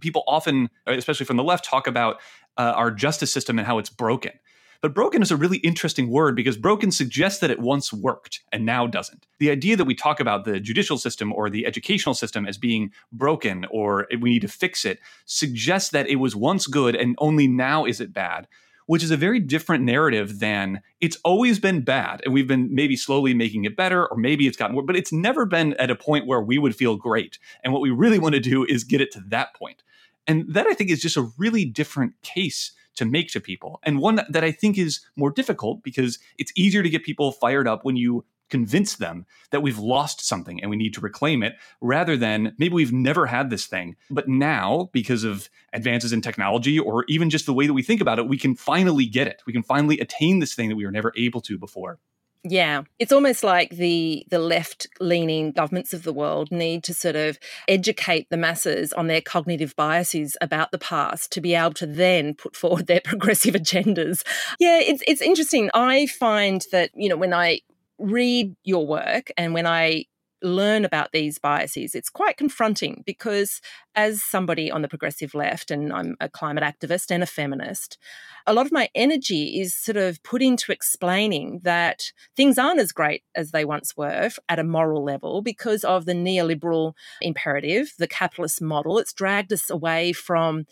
[0.00, 2.20] people often, especially from the left, talk about
[2.58, 4.32] uh, our justice system and how it's broken.
[4.84, 8.66] But broken is a really interesting word because broken suggests that it once worked and
[8.66, 9.26] now doesn't.
[9.38, 12.92] The idea that we talk about the judicial system or the educational system as being
[13.10, 17.48] broken or we need to fix it suggests that it was once good and only
[17.48, 18.46] now is it bad
[18.84, 22.94] which is a very different narrative than it's always been bad and we've been maybe
[22.94, 25.96] slowly making it better or maybe it's gotten worse, but it's never been at a
[25.96, 27.38] point where we would feel great.
[27.62, 29.82] And what we really want to do is get it to that point.
[30.26, 33.80] And that I think is just a really different case to make to people.
[33.82, 37.68] And one that I think is more difficult because it's easier to get people fired
[37.68, 41.54] up when you convince them that we've lost something and we need to reclaim it
[41.80, 43.96] rather than maybe we've never had this thing.
[44.10, 48.00] But now because of advances in technology or even just the way that we think
[48.00, 49.42] about it we can finally get it.
[49.46, 51.98] We can finally attain this thing that we were never able to before
[52.46, 57.16] yeah, it's almost like the the left leaning governments of the world need to sort
[57.16, 61.86] of educate the masses on their cognitive biases about the past to be able to
[61.86, 64.22] then put forward their progressive agendas.
[64.60, 65.70] Yeah, it's it's interesting.
[65.72, 67.60] I find that, you know, when I
[67.98, 70.04] read your work and when I
[70.44, 73.60] learn about these biases, it's quite confronting because,
[73.94, 77.98] as somebody on the progressive left, and I'm a climate activist and a feminist,
[78.46, 82.92] a lot of my energy is sort of put into explaining that things aren't as
[82.92, 88.06] great as they once were at a moral level because of the neoliberal imperative, the
[88.06, 88.98] capitalist model.
[88.98, 90.66] It's dragged us away from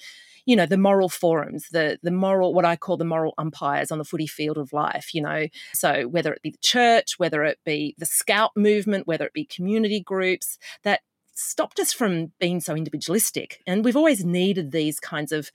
[0.46, 3.98] you know the moral forums the the moral what i call the moral umpires on
[3.98, 5.46] the footy field of life you know.
[5.74, 9.44] So whether it be the church whether it be the scout movement whether it be
[9.44, 11.00] community groups that
[11.34, 13.62] stopped us from being so individualistic.
[13.66, 15.50] And we've always needed these kinds of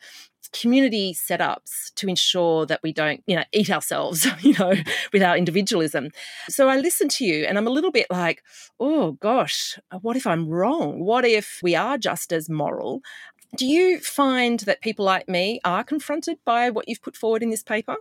[0.54, 4.74] community setups to ensure that we don't you know eat ourselves you know
[5.12, 6.10] with our individualism.
[6.48, 8.42] So i listen to you and i'm a little bit like
[8.80, 11.04] oh gosh what if i'm wrong?
[11.04, 13.02] What if we are just as moral
[13.58, 17.50] do you find that people like me are confronted by what you've put forward in
[17.50, 17.98] this paper?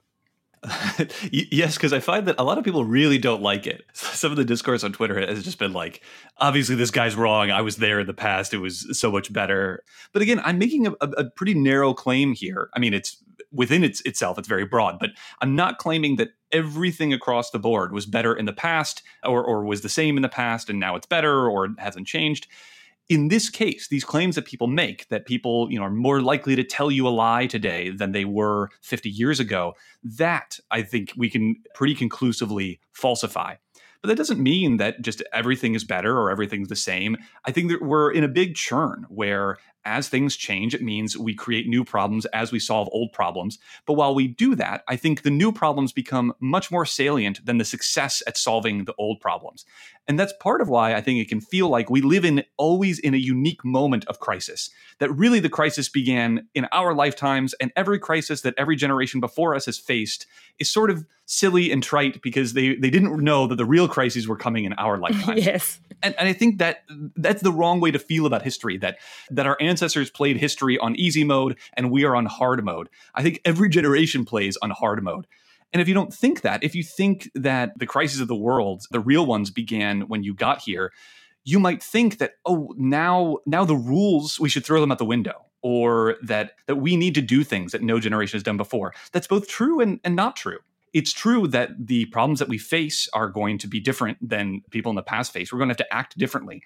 [1.31, 3.85] yes, because I find that a lot of people really don't like it.
[3.93, 6.03] Some of the discourse on Twitter has just been like,
[6.39, 7.51] obviously, this guy's wrong.
[7.51, 8.55] I was there in the past.
[8.55, 9.83] It was so much better.
[10.13, 12.69] But again, I'm making a, a pretty narrow claim here.
[12.75, 17.13] I mean, it's within its, itself, it's very broad, but I'm not claiming that everything
[17.13, 20.29] across the board was better in the past or, or was the same in the
[20.29, 22.49] past and now it's better or hasn't changed
[23.09, 26.57] in this case, these claims that people make that people, you know, are more likely
[26.57, 31.13] to tell you a lie today than they were 50 years ago, that I think
[31.17, 33.55] we can pretty conclusively falsify.
[34.03, 37.17] But that doesn't mean that just everything is better or everything's the same.
[37.45, 41.35] I think that we're in a big churn where as things change, it means we
[41.35, 43.59] create new problems as we solve old problems.
[43.87, 47.59] But while we do that, I think the new problems become much more salient than
[47.59, 49.65] the success at solving the old problems.
[50.09, 52.99] And that's part of why I think it can feel like we live in always
[52.99, 54.71] in a unique moment of crisis.
[54.99, 59.55] That really the crisis began in our lifetimes, and every crisis that every generation before
[59.55, 60.27] us has faced
[60.59, 64.29] is sort of silly and trite because they, they didn't know that the real crises
[64.29, 65.37] were coming in our lifetime.
[65.39, 65.81] yes.
[66.03, 66.85] And, and I think that
[67.17, 68.99] that's the wrong way to feel about history, that
[69.31, 69.76] that our ancestors
[70.15, 72.89] played history on easy mode and we are on hard mode.
[73.15, 75.27] I think every generation plays on hard mode.
[75.73, 78.85] And if you don't think that, if you think that the crises of the world,
[78.91, 80.93] the real ones began when you got here,
[81.45, 85.05] you might think that oh now now the rules we should throw them out the
[85.05, 88.93] window or that that we need to do things that no generation has done before.
[89.13, 90.59] That's both true and, and not true.
[90.93, 94.91] It's true that the problems that we face are going to be different than people
[94.91, 95.53] in the past face.
[95.53, 96.63] We're going to have to act differently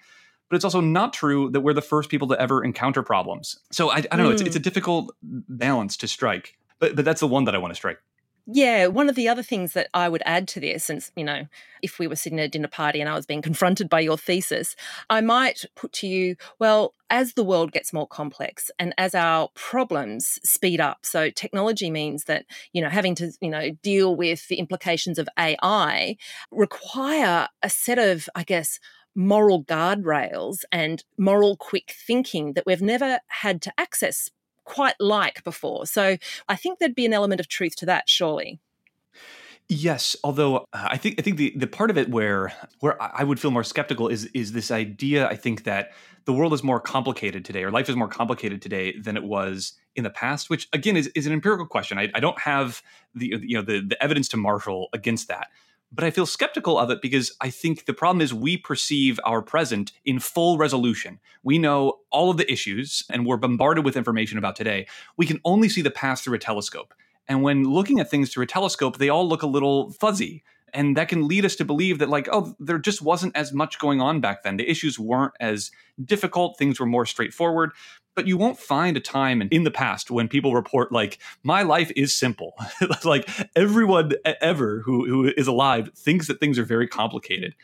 [0.51, 3.57] but it's also not true that we're the first people to ever encounter problems.
[3.71, 4.31] So I, I don't know.
[4.31, 4.63] It's, it's a hmm.
[4.63, 7.99] difficult balance to strike, but but that's the one that I want to strike.
[8.47, 11.45] Yeah, one of the other things that I would add to this, and you know,
[11.81, 14.17] if we were sitting at a dinner party and I was being confronted by your
[14.17, 14.75] thesis,
[15.09, 19.49] I might put to you, well, as the world gets more complex and as our
[19.53, 24.47] problems speed up, so technology means that, you know, having to, you know, deal with
[24.49, 26.17] the implications of AI
[26.51, 28.79] require a set of, I guess,
[29.15, 34.29] moral guardrails and moral quick thinking that we've never had to access
[34.63, 35.85] quite like before.
[35.85, 38.59] So I think there'd be an element of truth to that, surely.
[39.73, 42.51] Yes, although uh, I think I think the, the part of it where
[42.81, 45.27] where I would feel more skeptical is is this idea.
[45.29, 45.91] I think that
[46.25, 49.73] the world is more complicated today, or life is more complicated today than it was
[49.95, 50.49] in the past.
[50.49, 51.97] Which again is, is an empirical question.
[51.97, 52.81] I, I don't have
[53.15, 55.47] the you know the the evidence to marshal against that
[55.91, 59.41] but I feel skeptical of it because I think the problem is we perceive our
[59.41, 61.19] present in full resolution.
[61.43, 64.87] We know all of the issues and we're bombarded with information about today.
[65.17, 66.93] We can only see the past through a telescope.
[67.27, 70.43] And when looking at things through a telescope, they all look a little fuzzy.
[70.73, 73.77] And that can lead us to believe that, like, oh, there just wasn't as much
[73.77, 74.55] going on back then.
[74.55, 75.69] The issues weren't as
[76.01, 77.71] difficult, things were more straightforward
[78.15, 81.91] but you won't find a time in the past when people report like my life
[81.95, 82.53] is simple
[83.03, 87.55] like everyone ever who, who is alive thinks that things are very complicated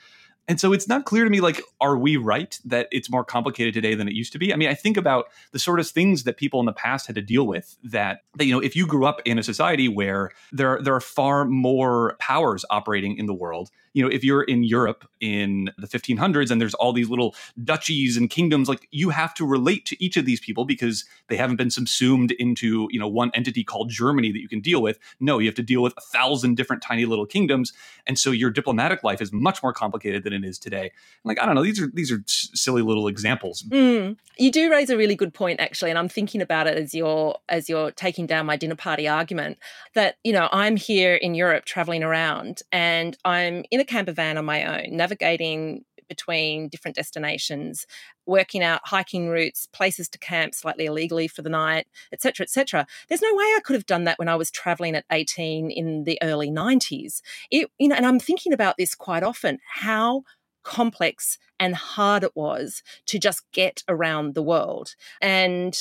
[0.48, 3.74] and so it's not clear to me like are we right that it's more complicated
[3.74, 4.54] today than it used to be?
[4.54, 7.16] I mean, I think about the sort of things that people in the past had
[7.16, 10.32] to deal with that, that you know, if you grew up in a society where
[10.52, 14.64] there there are far more powers operating in the world, you know, if you're in
[14.64, 17.34] Europe in the 1500s and there's all these little
[17.64, 21.36] duchies and kingdoms, like you have to relate to each of these people because they
[21.36, 25.00] haven't been subsumed into, you know, one entity called Germany that you can deal with.
[25.20, 27.74] No, you have to deal with a thousand different tiny little kingdoms.
[28.06, 30.92] And so your diplomatic life is much more complicated than it is today.
[31.24, 33.64] Like, I don't know, these are these are silly little examples.
[33.64, 34.18] Mm.
[34.38, 37.36] You do raise a really good point actually, and I'm thinking about it as you're
[37.50, 39.58] as you're taking down my dinner party argument
[39.96, 44.38] that, you know, I'm here in Europe traveling around and I'm in a camper van
[44.38, 47.86] on my own, navigating between different destinations,
[48.26, 52.88] working out hiking routes, places to camp slightly illegally for the night, etc., etc.
[53.08, 56.04] There's no way I could have done that when I was traveling at 18 in
[56.06, 57.22] the early 90s.
[57.52, 59.60] It, you know, and I'm thinking about this quite often.
[59.68, 60.24] How
[60.64, 64.96] complex and hard it was to just get around the world.
[65.22, 65.78] And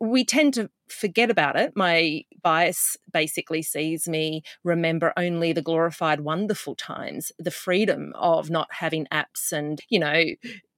[0.00, 1.72] we tend to forget about it.
[1.76, 8.68] My bias basically sees me remember only the glorified, wonderful times, the freedom of not
[8.72, 10.24] having apps and, you know,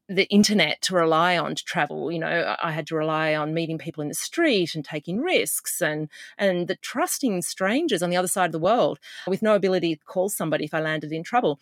[0.09, 2.11] the internet to rely on to travel.
[2.13, 5.81] You know, I had to rely on meeting people in the street and taking risks
[5.81, 9.97] and and the trusting strangers on the other side of the world with no ability
[9.97, 11.61] to call somebody if I landed in trouble.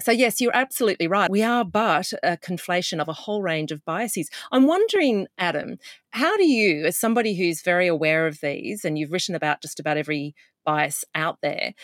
[0.00, 1.30] So, yes, you're absolutely right.
[1.30, 4.30] We are but a conflation of a whole range of biases.
[4.50, 5.78] I'm wondering, Adam,
[6.10, 9.78] how do you, as somebody who's very aware of these, and you've written about just
[9.78, 11.74] about every bias out there,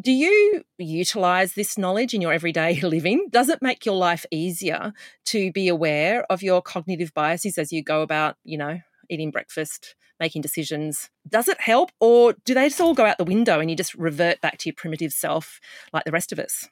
[0.00, 3.28] do you utilize this knowledge in your everyday living?
[3.30, 4.92] Does it make your life easier
[5.26, 9.94] to be aware of your cognitive biases as you go about, you know, eating breakfast,
[10.20, 11.10] making decisions?
[11.28, 13.94] Does it help, or do they just all go out the window and you just
[13.94, 15.60] revert back to your primitive self
[15.92, 16.68] like the rest of us?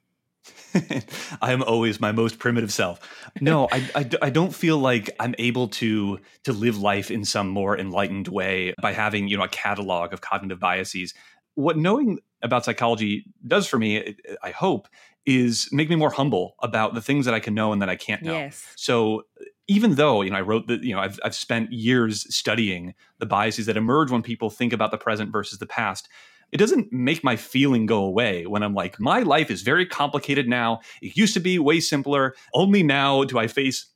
[1.42, 3.00] I am always my most primitive self.
[3.40, 7.48] No, I, I, I, don't feel like I'm able to to live life in some
[7.48, 11.14] more enlightened way by having you know a catalog of cognitive biases.
[11.54, 14.88] What knowing about psychology does for me, I hope,
[15.26, 17.96] is make me more humble about the things that I can know and that I
[17.96, 18.32] can't know.
[18.32, 18.64] Yes.
[18.76, 19.24] So
[19.68, 23.26] even though you know I wrote that you know I've I've spent years studying the
[23.26, 26.08] biases that emerge when people think about the present versus the past
[26.52, 30.48] it doesn't make my feeling go away when I'm like, my life is very complicated
[30.48, 30.80] now.
[31.00, 32.34] It used to be way simpler.
[32.54, 33.86] Only now do I face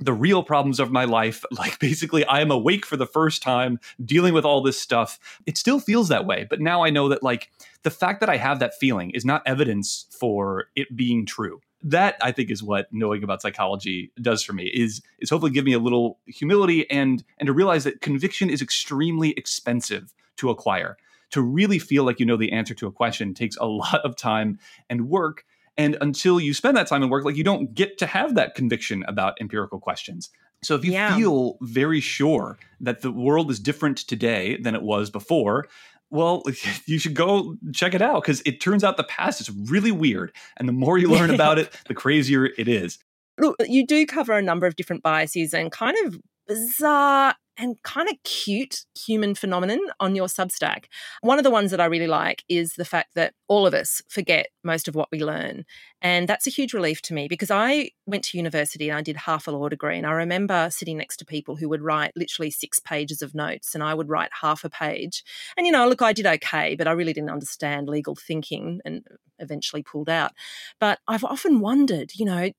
[0.00, 1.44] the real problems of my life.
[1.52, 5.18] Like, basically, I am awake for the first time dealing with all this stuff.
[5.46, 6.46] It still feels that way.
[6.48, 7.50] But now I know that, like,
[7.84, 12.16] the fact that I have that feeling is not evidence for it being true that
[12.22, 15.74] I think is what knowing about psychology does for me is is hopefully give me
[15.74, 20.96] a little humility and and to realize that conviction is extremely expensive to acquire
[21.30, 24.16] to really feel like you know the answer to a question takes a lot of
[24.16, 24.58] time
[24.88, 25.44] and work.
[25.76, 28.54] And until you spend that time and work, like you don't get to have that
[28.54, 30.30] conviction about empirical questions.
[30.62, 31.16] So if you yeah.
[31.16, 35.66] feel very sure that the world is different today than it was before,
[36.10, 36.42] well,
[36.86, 40.32] you should go check it out because it turns out the past is really weird.
[40.56, 42.98] And the more you learn about it, the crazier it is.
[43.38, 48.08] Look, you do cover a number of different biases and kind of bizarre and kind
[48.08, 50.84] of cute human phenomenon on your Substack.
[51.20, 54.02] One of the ones that I really like is the fact that all of us
[54.08, 55.64] forget most of what we learn.
[56.02, 59.16] And that's a huge relief to me because I went to university and I did
[59.16, 59.96] half a law degree.
[59.96, 63.74] And I remember sitting next to people who would write literally six pages of notes
[63.74, 65.22] and I would write half a page.
[65.56, 69.06] And, you know, look, I did okay, but I really didn't understand legal thinking and
[69.38, 70.32] eventually pulled out.
[70.80, 72.50] But I've often wondered, you know,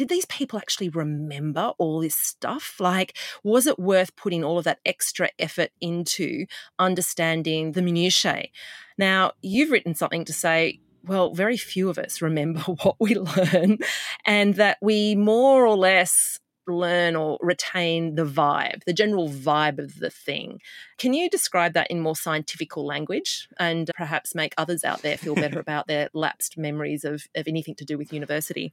[0.00, 2.76] did these people actually remember all this stuff?
[2.80, 6.46] Like, was it worth putting all of that extra effort into
[6.78, 8.48] understanding the minutiae?
[8.96, 13.76] Now, you've written something to say, well, very few of us remember what we learn,
[14.24, 19.98] and that we more or less learn or retain the vibe, the general vibe of
[19.98, 20.60] the thing.
[20.96, 25.34] Can you describe that in more scientific language and perhaps make others out there feel
[25.34, 28.72] better about their lapsed memories of, of anything to do with university?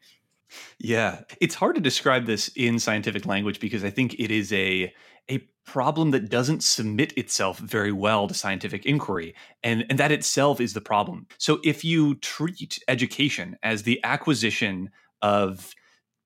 [0.80, 4.94] Yeah, it's hard to describe this in scientific language because I think it is a
[5.30, 10.62] a problem that doesn't submit itself very well to scientific inquiry and and that itself
[10.62, 11.28] is the problem.
[11.38, 14.90] So if you treat education as the acquisition
[15.22, 15.74] of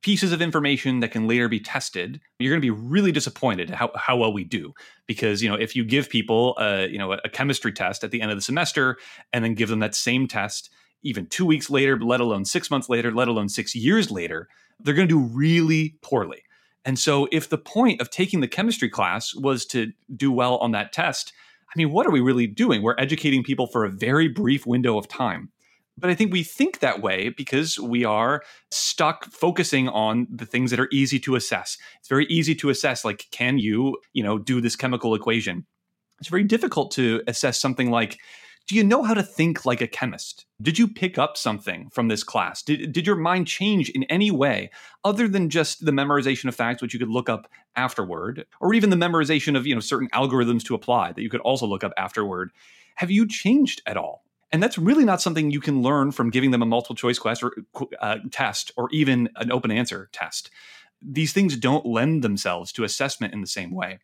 [0.01, 3.91] pieces of information that can later be tested, you're going to be really disappointed how,
[3.95, 4.73] how well we do.
[5.07, 8.21] Because you know, if you give people a you know a chemistry test at the
[8.21, 8.97] end of the semester
[9.33, 10.69] and then give them that same test
[11.03, 14.47] even two weeks later, let alone six months later, let alone six years later,
[14.79, 16.43] they're going to do really poorly.
[16.83, 20.71] And so, if the point of taking the chemistry class was to do well on
[20.71, 21.31] that test,
[21.73, 22.81] I mean, what are we really doing?
[22.81, 25.51] We're educating people for a very brief window of time.
[25.97, 28.41] But I think we think that way because we are
[28.71, 31.77] stuck focusing on the things that are easy to assess.
[31.99, 35.65] It's very easy to assess, like, can you, you know, do this chemical equation?
[36.19, 38.17] It's very difficult to assess something like,
[38.67, 40.45] do you know how to think like a chemist?
[40.61, 42.61] Did you pick up something from this class?
[42.61, 44.69] Did, did your mind change in any way
[45.03, 48.89] other than just the memorization of facts, which you could look up afterward, or even
[48.89, 51.93] the memorization of you know certain algorithms to apply that you could also look up
[51.97, 52.51] afterward?
[52.95, 54.23] Have you changed at all?
[54.51, 57.41] And that's really not something you can learn from giving them a multiple choice quest
[57.41, 57.53] or
[57.99, 60.51] uh, test or even an open answer test.
[61.01, 63.99] These things don't lend themselves to assessment in the same way.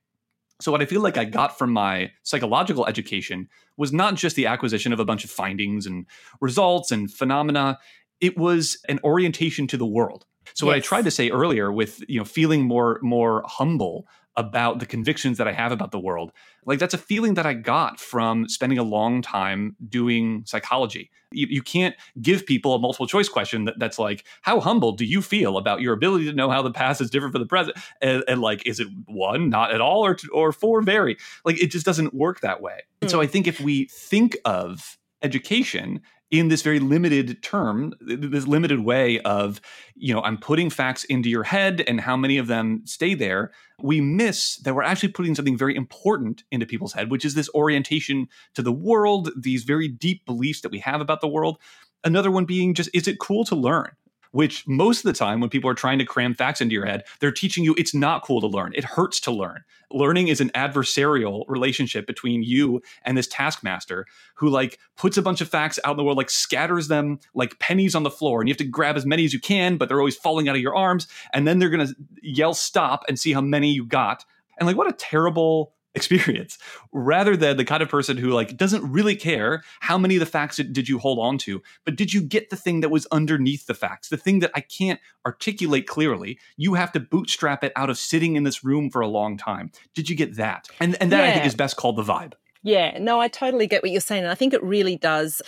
[0.60, 3.48] So, what I feel like I got from my psychological education
[3.78, 6.06] was not just the acquisition of a bunch of findings and
[6.42, 7.78] results and phenomena,
[8.20, 10.26] it was an orientation to the world.
[10.56, 10.68] So, yes.
[10.68, 14.08] what I tried to say earlier with you know feeling more more humble
[14.38, 16.32] about the convictions that I have about the world.
[16.66, 21.10] Like that's a feeling that I got from spending a long time doing psychology.
[21.32, 25.06] You, you can't give people a multiple choice question that, that's like, how humble do
[25.06, 27.78] you feel about your ability to know how the past is different from the present?
[28.02, 31.18] And, and like, is it one, not at all, or or four, very?
[31.44, 32.74] Like it just doesn't work that way.
[32.74, 32.98] Mm.
[33.02, 33.24] And so hmm.
[33.24, 39.20] I think if we think of education in this very limited term, this limited way
[39.22, 39.62] of,
[39.96, 43.52] you know, I'm putting facts into your head and how many of them stay there,
[43.82, 47.50] we miss that we're actually putting something very important into people's head, which is this
[47.56, 51.60] orientation to the world, these very deep beliefs that we have about the world.
[52.04, 53.92] Another one being just, is it cool to learn?
[54.38, 57.04] Which most of the time when people are trying to cram facts into your head,
[57.20, 58.72] they're teaching you it's not cool to learn.
[58.76, 59.64] It hurts to learn.
[59.90, 65.42] Learning is an adversarial relationship between you and this taskmaster who like puts a bunch
[65.42, 68.48] of facts out in the world, like scatters them like pennies on the floor, and
[68.48, 70.62] you have to grab as many as you can, but they're always falling out of
[70.62, 71.08] your arms.
[71.34, 74.24] And then they're gonna yell stop and see how many you got.
[74.60, 76.58] And like what a terrible experience
[76.94, 80.26] rather than the kind of person who like doesn't really care how many of the
[80.26, 83.66] facts did you hold on to but did you get the thing that was underneath
[83.68, 86.40] the facts the thing that i can't articulate clearly.
[86.56, 89.72] You have to bootstrap it out of sitting in this room for a long time.
[89.94, 90.70] Did you get that?
[90.80, 91.30] And and that yeah.
[91.30, 92.34] i think is best called the vibe.
[92.64, 92.98] Yeah.
[93.00, 95.42] No i totally get what you're saying and i think it really does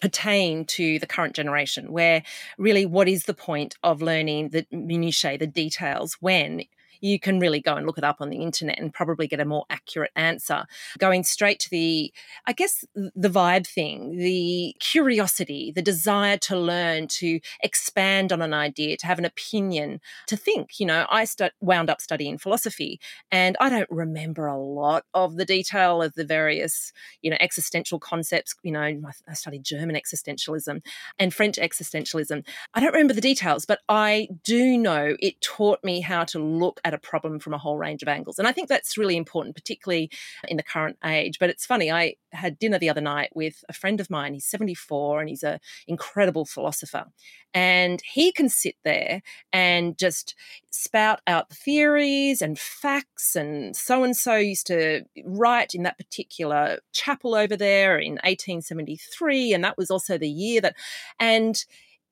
[0.00, 2.22] pertain to the current generation where
[2.56, 6.62] really what is the point of learning the minutiae the details when
[7.00, 9.44] you can really go and look it up on the internet and probably get a
[9.44, 10.64] more accurate answer.
[10.98, 12.12] Going straight to the,
[12.46, 18.54] I guess, the vibe thing, the curiosity, the desire to learn, to expand on an
[18.54, 20.78] idea, to have an opinion, to think.
[20.78, 21.26] You know, I
[21.60, 26.24] wound up studying philosophy and I don't remember a lot of the detail of the
[26.24, 26.92] various,
[27.22, 28.54] you know, existential concepts.
[28.62, 30.82] You know, I studied German existentialism
[31.18, 32.44] and French existentialism.
[32.74, 36.80] I don't remember the details, but I do know it taught me how to look
[36.84, 38.38] at at a problem from a whole range of angles.
[38.38, 40.10] And I think that's really important, particularly
[40.48, 41.38] in the current age.
[41.38, 44.34] But it's funny, I had dinner the other night with a friend of mine.
[44.34, 47.06] He's 74 and he's an incredible philosopher.
[47.54, 49.22] And he can sit there
[49.52, 50.34] and just
[50.70, 53.36] spout out the theories and facts.
[53.36, 59.52] And so and so used to write in that particular chapel over there in 1873.
[59.52, 60.76] And that was also the year that,
[61.18, 61.64] and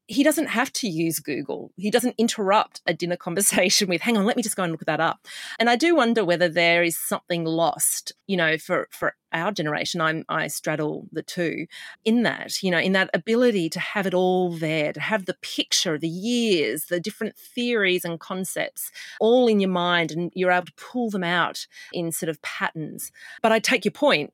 [0.08, 1.70] he doesn't have to use Google.
[1.76, 4.86] He doesn't interrupt a dinner conversation with, hang on, let me just go and look
[4.86, 5.26] that up.
[5.58, 10.00] And I do wonder whether there is something lost, you know, for, for our generation,
[10.00, 11.66] I'm, I straddle the two
[12.06, 15.36] in that, you know, in that ability to have it all there, to have the
[15.42, 18.90] picture, the years, the different theories and concepts
[19.20, 23.12] all in your mind, and you're able to pull them out in sort of patterns.
[23.42, 24.32] But I take your point.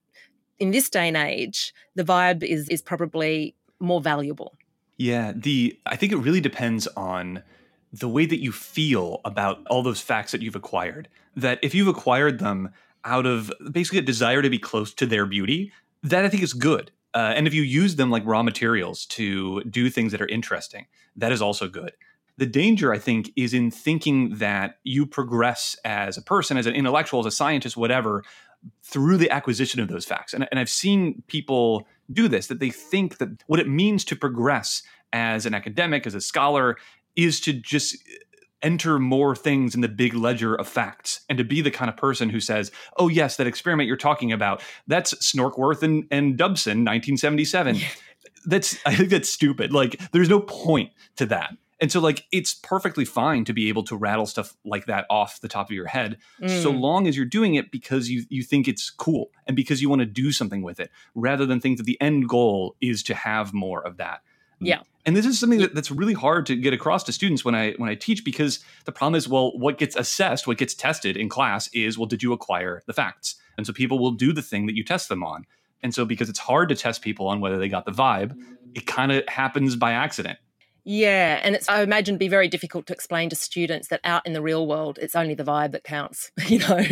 [0.61, 4.55] In this day and age, the vibe is is probably more valuable
[4.97, 7.42] yeah, the I think it really depends on
[7.92, 11.09] the way that you feel about all those facts that you've acquired.
[11.36, 12.70] That if you've acquired them
[13.05, 15.72] out of basically a desire to be close to their beauty,
[16.03, 16.90] that I think is good.
[17.12, 20.86] Uh, and if you use them like raw materials to do things that are interesting,
[21.16, 21.92] that is also good.
[22.36, 26.74] The danger, I think, is in thinking that you progress as a person, as an
[26.74, 28.24] intellectual, as a scientist, whatever,
[28.82, 30.34] through the acquisition of those facts.
[30.34, 34.16] And, and I've seen people do this, that they think that what it means to
[34.16, 36.76] progress as an academic, as a scholar,
[37.16, 37.96] is to just
[38.62, 41.96] enter more things in the big ledger of facts and to be the kind of
[41.96, 46.78] person who says, oh, yes, that experiment you're talking about, that's Snorkworth and, and Dobson,
[46.78, 47.78] 1977.
[48.46, 49.72] that's, I think that's stupid.
[49.72, 51.54] Like, there's no point to that.
[51.85, 55.43] And so, like, it's perfectly fine to be able to rattle stuff like that off
[55.43, 56.62] the top of your head, mm.
[56.62, 59.91] so long as you're doing it because you you think it's cool and because you
[59.91, 63.14] want to do something with it, rather than think that the end goal is to
[63.14, 64.22] have more of that.
[64.61, 64.80] Yeah.
[65.05, 67.72] And this is something that, that's really hard to get across to students when I
[67.72, 71.28] when I teach because the problem is, well, what gets assessed, what gets tested in
[71.28, 73.35] class is, well, did you acquire the facts?
[73.59, 75.45] And so people will do the thing that you test them on.
[75.82, 78.35] And so because it's hard to test people on whether they got the vibe,
[78.74, 80.39] it kind of happens by accident.
[80.85, 84.35] Yeah, and it's I imagine be very difficult to explain to students that out in
[84.35, 86.85] the real world it's only the vibe that counts, you know,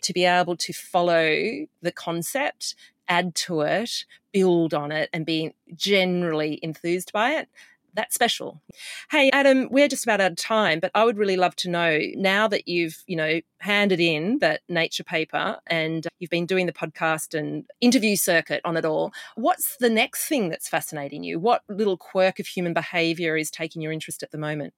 [0.00, 2.74] to be able to follow the concept,
[3.08, 7.48] add to it, build on it and be generally enthused by it
[7.96, 8.62] that's special.
[9.10, 11.98] Hey, Adam, we're just about out of time, but I would really love to know
[12.14, 16.72] now that you've, you know, handed in that nature paper and you've been doing the
[16.72, 21.40] podcast and interview circuit on it all, what's the next thing that's fascinating you?
[21.40, 24.74] What little quirk of human behavior is taking your interest at the moment?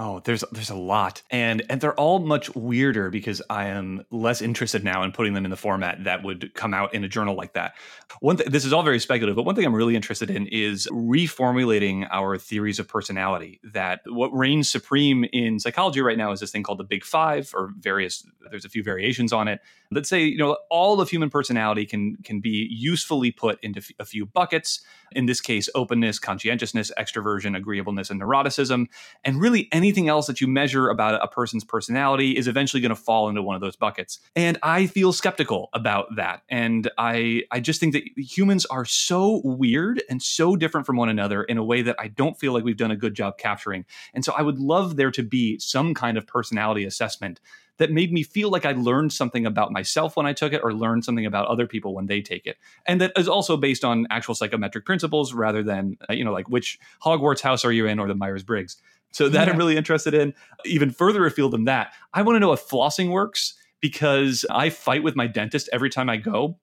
[0.00, 4.40] Oh, there's there's a lot, and and they're all much weirder because I am less
[4.40, 7.34] interested now in putting them in the format that would come out in a journal
[7.34, 7.74] like that.
[8.20, 10.86] One, th- this is all very speculative, but one thing I'm really interested in is
[10.92, 13.60] reformulating our theories of personality.
[13.64, 17.50] That what reigns supreme in psychology right now is this thing called the Big Five,
[17.52, 18.24] or various.
[18.50, 19.60] There's a few variations on it.
[19.90, 23.90] Let's say you know all of human personality can can be usefully put into f-
[23.98, 24.80] a few buckets.
[25.12, 28.86] In this case, openness, conscientiousness, extroversion, agreeableness, and neuroticism,
[29.24, 32.96] and really anything else that you measure about a person's personality is eventually going to
[32.96, 34.18] fall into one of those buckets.
[34.36, 36.42] And I feel skeptical about that.
[36.50, 41.08] And I I just think that humans are so weird and so different from one
[41.08, 43.86] another in a way that I don't feel like we've done a good job capturing.
[44.12, 47.40] And so I would love there to be some kind of personality assessment
[47.78, 50.72] that made me feel like I learned something about myself when I took it or
[50.72, 52.58] learned something about other people when they take it.
[52.86, 56.48] And that is also based on actual psychometric principles rather than, uh, you know, like
[56.48, 58.76] which Hogwarts house are you in or the Myers Briggs.
[59.12, 59.52] So that yeah.
[59.52, 60.34] I'm really interested in.
[60.64, 65.02] Even further afield than that, I want to know if flossing works because I fight
[65.02, 66.58] with my dentist every time I go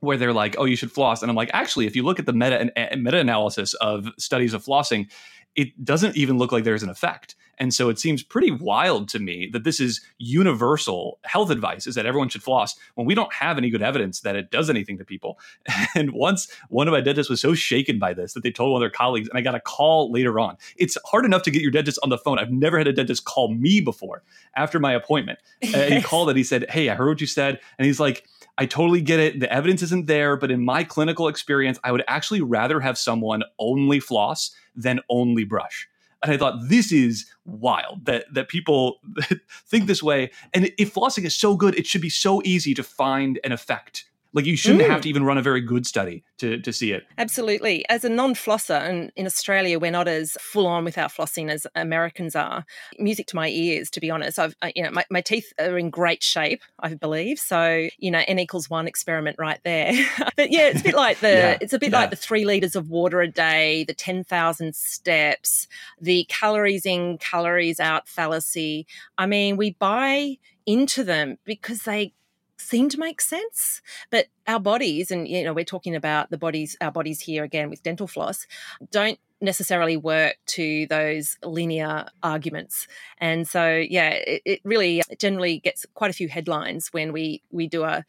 [0.00, 2.26] where they're like, "Oh, you should floss," and I'm like, "Actually, if you look at
[2.26, 5.10] the meta meta analysis of studies of flossing,
[5.54, 9.18] it doesn't even look like there's an effect." And so it seems pretty wild to
[9.18, 13.32] me that this is universal health advice is that everyone should floss when we don't
[13.32, 15.38] have any good evidence that it does anything to people.
[15.96, 18.80] And once one of my dentists was so shaken by this that they told one
[18.80, 20.56] of their colleagues, and I got a call later on.
[20.76, 22.38] It's hard enough to get your dentist on the phone.
[22.38, 24.22] I've never had a dentist call me before
[24.56, 25.38] after my appointment.
[25.62, 27.60] And he called and he said, Hey, I heard what you said.
[27.78, 28.26] And he's like,
[28.58, 29.40] I totally get it.
[29.40, 33.42] The evidence isn't there, but in my clinical experience, I would actually rather have someone
[33.58, 35.88] only floss than only brush
[36.24, 39.00] and I thought this is wild that that people
[39.66, 40.30] think this way.
[40.52, 44.06] And if flossing is so good, it should be so easy to find an effect
[44.34, 44.88] like you shouldn't mm.
[44.88, 47.04] have to even run a very good study to, to see it.
[47.16, 47.88] Absolutely.
[47.88, 51.66] As a non-flosser, and in Australia we're not as full on with our flossing as
[51.76, 52.66] Americans are.
[52.98, 54.38] Music to my ears, to be honest.
[54.38, 57.38] I've you know my, my teeth are in great shape, I believe.
[57.38, 59.92] So you know n equals one experiment right there.
[60.36, 61.58] but yeah, it's a bit like the yeah.
[61.60, 62.00] it's a bit yeah.
[62.00, 65.68] like the three liters of water a day, the ten thousand steps,
[66.00, 68.86] the calories in, calories out fallacy.
[69.16, 72.14] I mean, we buy into them because they
[72.56, 76.76] seem to make sense but our bodies and you know we're talking about the bodies
[76.80, 78.46] our bodies here again with dental floss
[78.90, 82.88] don't necessarily work to those linear arguments.
[83.18, 87.68] And so yeah it, it really generally gets quite a few headlines when we we
[87.68, 88.04] do a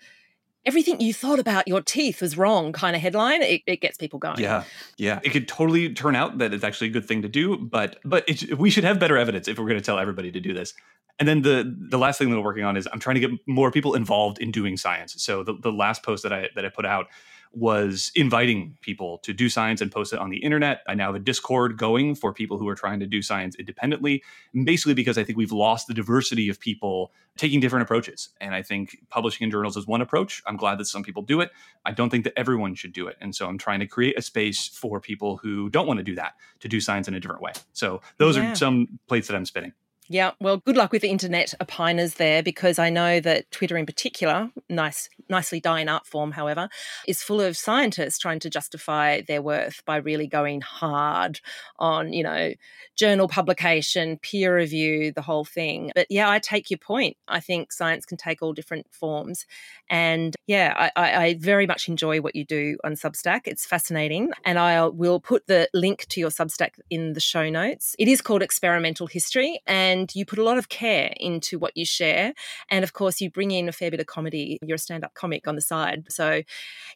[0.65, 4.19] everything you thought about your teeth was wrong kind of headline, it, it gets people
[4.19, 4.39] going.
[4.39, 4.63] Yeah,
[4.97, 5.19] yeah.
[5.23, 8.27] It could totally turn out that it's actually a good thing to do, but but
[8.27, 10.73] it, we should have better evidence if we're going to tell everybody to do this.
[11.19, 13.31] And then the the last thing that we're working on is I'm trying to get
[13.47, 15.15] more people involved in doing science.
[15.23, 17.07] So the, the last post that I that I put out
[17.55, 20.81] was inviting people to do science and post it on the internet.
[20.87, 24.23] I now have a Discord going for people who are trying to do science independently,
[24.65, 28.29] basically because I think we've lost the diversity of people taking different approaches.
[28.41, 30.43] And I think publishing in journals is one approach.
[30.45, 31.51] I'm glad that some people do it.
[31.85, 33.15] I don't think that everyone should do it.
[33.21, 36.15] And so I'm trying to create a space for people who don't want to do
[36.15, 37.53] that to do science in a different way.
[37.73, 38.51] So those yeah.
[38.51, 39.73] are some plates that I'm spinning.
[40.07, 43.87] Yeah, well, good luck with the internet opiners there because I know that Twitter in
[43.87, 46.69] particular, nice, nicely dying art form, however,
[47.07, 51.39] is full of scientists trying to justify their worth by really going hard
[51.79, 52.53] on, you know,
[52.95, 55.91] journal publication, peer review, the whole thing.
[55.95, 57.17] But yeah, I take your point.
[57.27, 59.45] I think science can take all different forms.
[59.89, 63.41] And yeah, I, I very much enjoy what you do on Substack.
[63.45, 64.31] It's fascinating.
[64.43, 67.95] And I will put the link to your Substack in the show notes.
[67.97, 69.59] It is called Experimental History.
[69.65, 72.33] And and you put a lot of care into what you share.
[72.69, 74.59] And of course, you bring in a fair bit of comedy.
[74.61, 76.05] You're a stand up comic on the side.
[76.09, 76.41] So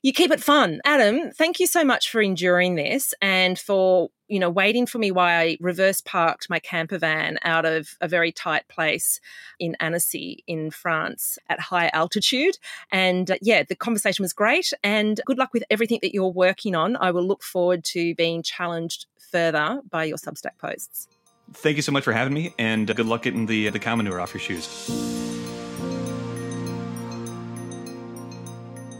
[0.04, 0.82] you keep it fun.
[0.86, 5.10] Adam, thank you so much for enduring this and for you know, waiting for me
[5.10, 9.20] while I reverse parked my camper van out of a very tight place
[9.58, 12.60] in Annecy in France at high altitude.
[12.91, 14.72] And uh, yeah, the conversation was great.
[14.84, 16.95] And good luck with everything that you're working on.
[16.97, 21.08] I will look forward to being challenged further by your Substack posts.
[21.54, 24.20] Thank you so much for having me, and good luck getting the the cow manure
[24.20, 24.68] off your shoes.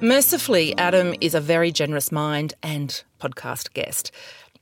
[0.02, 4.12] Mercifully, Adam is a very generous mind and podcast guest.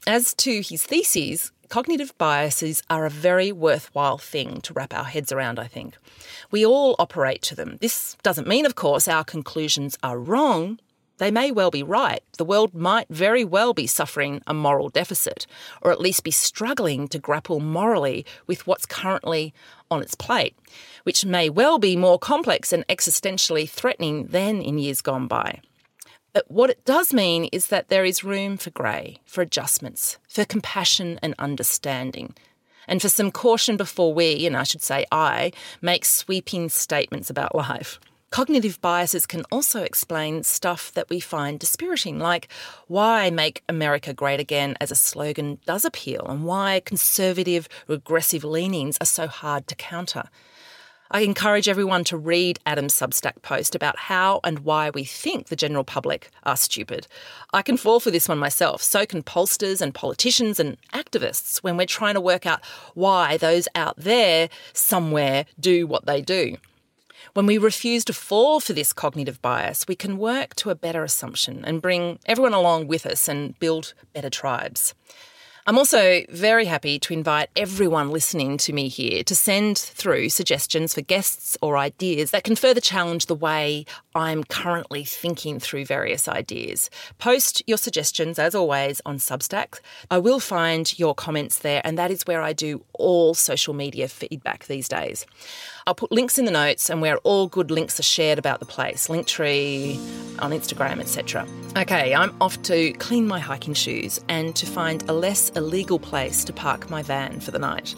[0.07, 5.31] As to his theses, cognitive biases are a very worthwhile thing to wrap our heads
[5.31, 5.95] around, I think.
[6.49, 7.77] We all operate to them.
[7.81, 10.79] This doesn't mean, of course, our conclusions are wrong,
[11.17, 12.21] they may well be right.
[12.37, 15.47] The world might very well be suffering a moral deficit,
[15.81, 19.53] or at least be struggling to grapple morally with what's currently
[19.89, 20.55] on its plate,
[21.03, 25.61] which may well be more complex and existentially threatening than in years gone by.
[26.33, 30.45] But what it does mean is that there is room for grey, for adjustments, for
[30.45, 32.35] compassion and understanding,
[32.87, 35.51] and for some caution before we, and I should say I,
[35.81, 37.99] make sweeping statements about life.
[38.29, 42.49] Cognitive biases can also explain stuff that we find dispiriting, like
[42.87, 48.97] why Make America Great Again as a slogan does appeal and why conservative, regressive leanings
[48.99, 50.25] are so hard to counter.
[51.09, 55.55] I encourage everyone to read Adam's Substack post about how and why we think the
[55.55, 57.07] general public are stupid.
[57.53, 58.83] I can fall for this one myself.
[58.83, 62.63] So can pollsters and politicians and activists when we're trying to work out
[62.93, 66.57] why those out there somewhere do what they do.
[67.37, 71.03] When we refuse to fall for this cognitive bias, we can work to a better
[71.03, 74.95] assumption and bring everyone along with us and build better tribes.
[75.67, 80.93] I'm also very happy to invite everyone listening to me here to send through suggestions
[80.93, 83.83] for guests or ideas that can further challenge the way
[84.15, 86.89] I'm currently thinking through various ideas.
[87.17, 89.81] Post your suggestions, as always, on Substack.
[90.09, 94.07] I will find your comments there, and that is where I do all social media
[94.07, 95.25] feedback these days.
[95.85, 98.65] I'll put links in the notes and where all good links are shared about the
[98.65, 99.99] place Linktree,
[100.39, 101.47] on Instagram, etc.
[101.75, 106.45] Okay, I'm off to clean my hiking shoes and to find a less illegal place
[106.45, 107.95] to park my van for the night.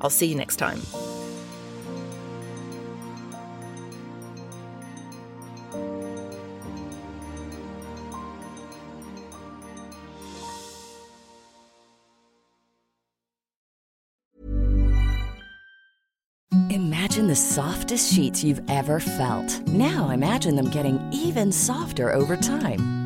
[0.00, 0.80] I'll see you next time.
[16.70, 19.66] Imagine the softest sheets you've ever felt.
[19.68, 23.05] Now imagine them getting even softer over time.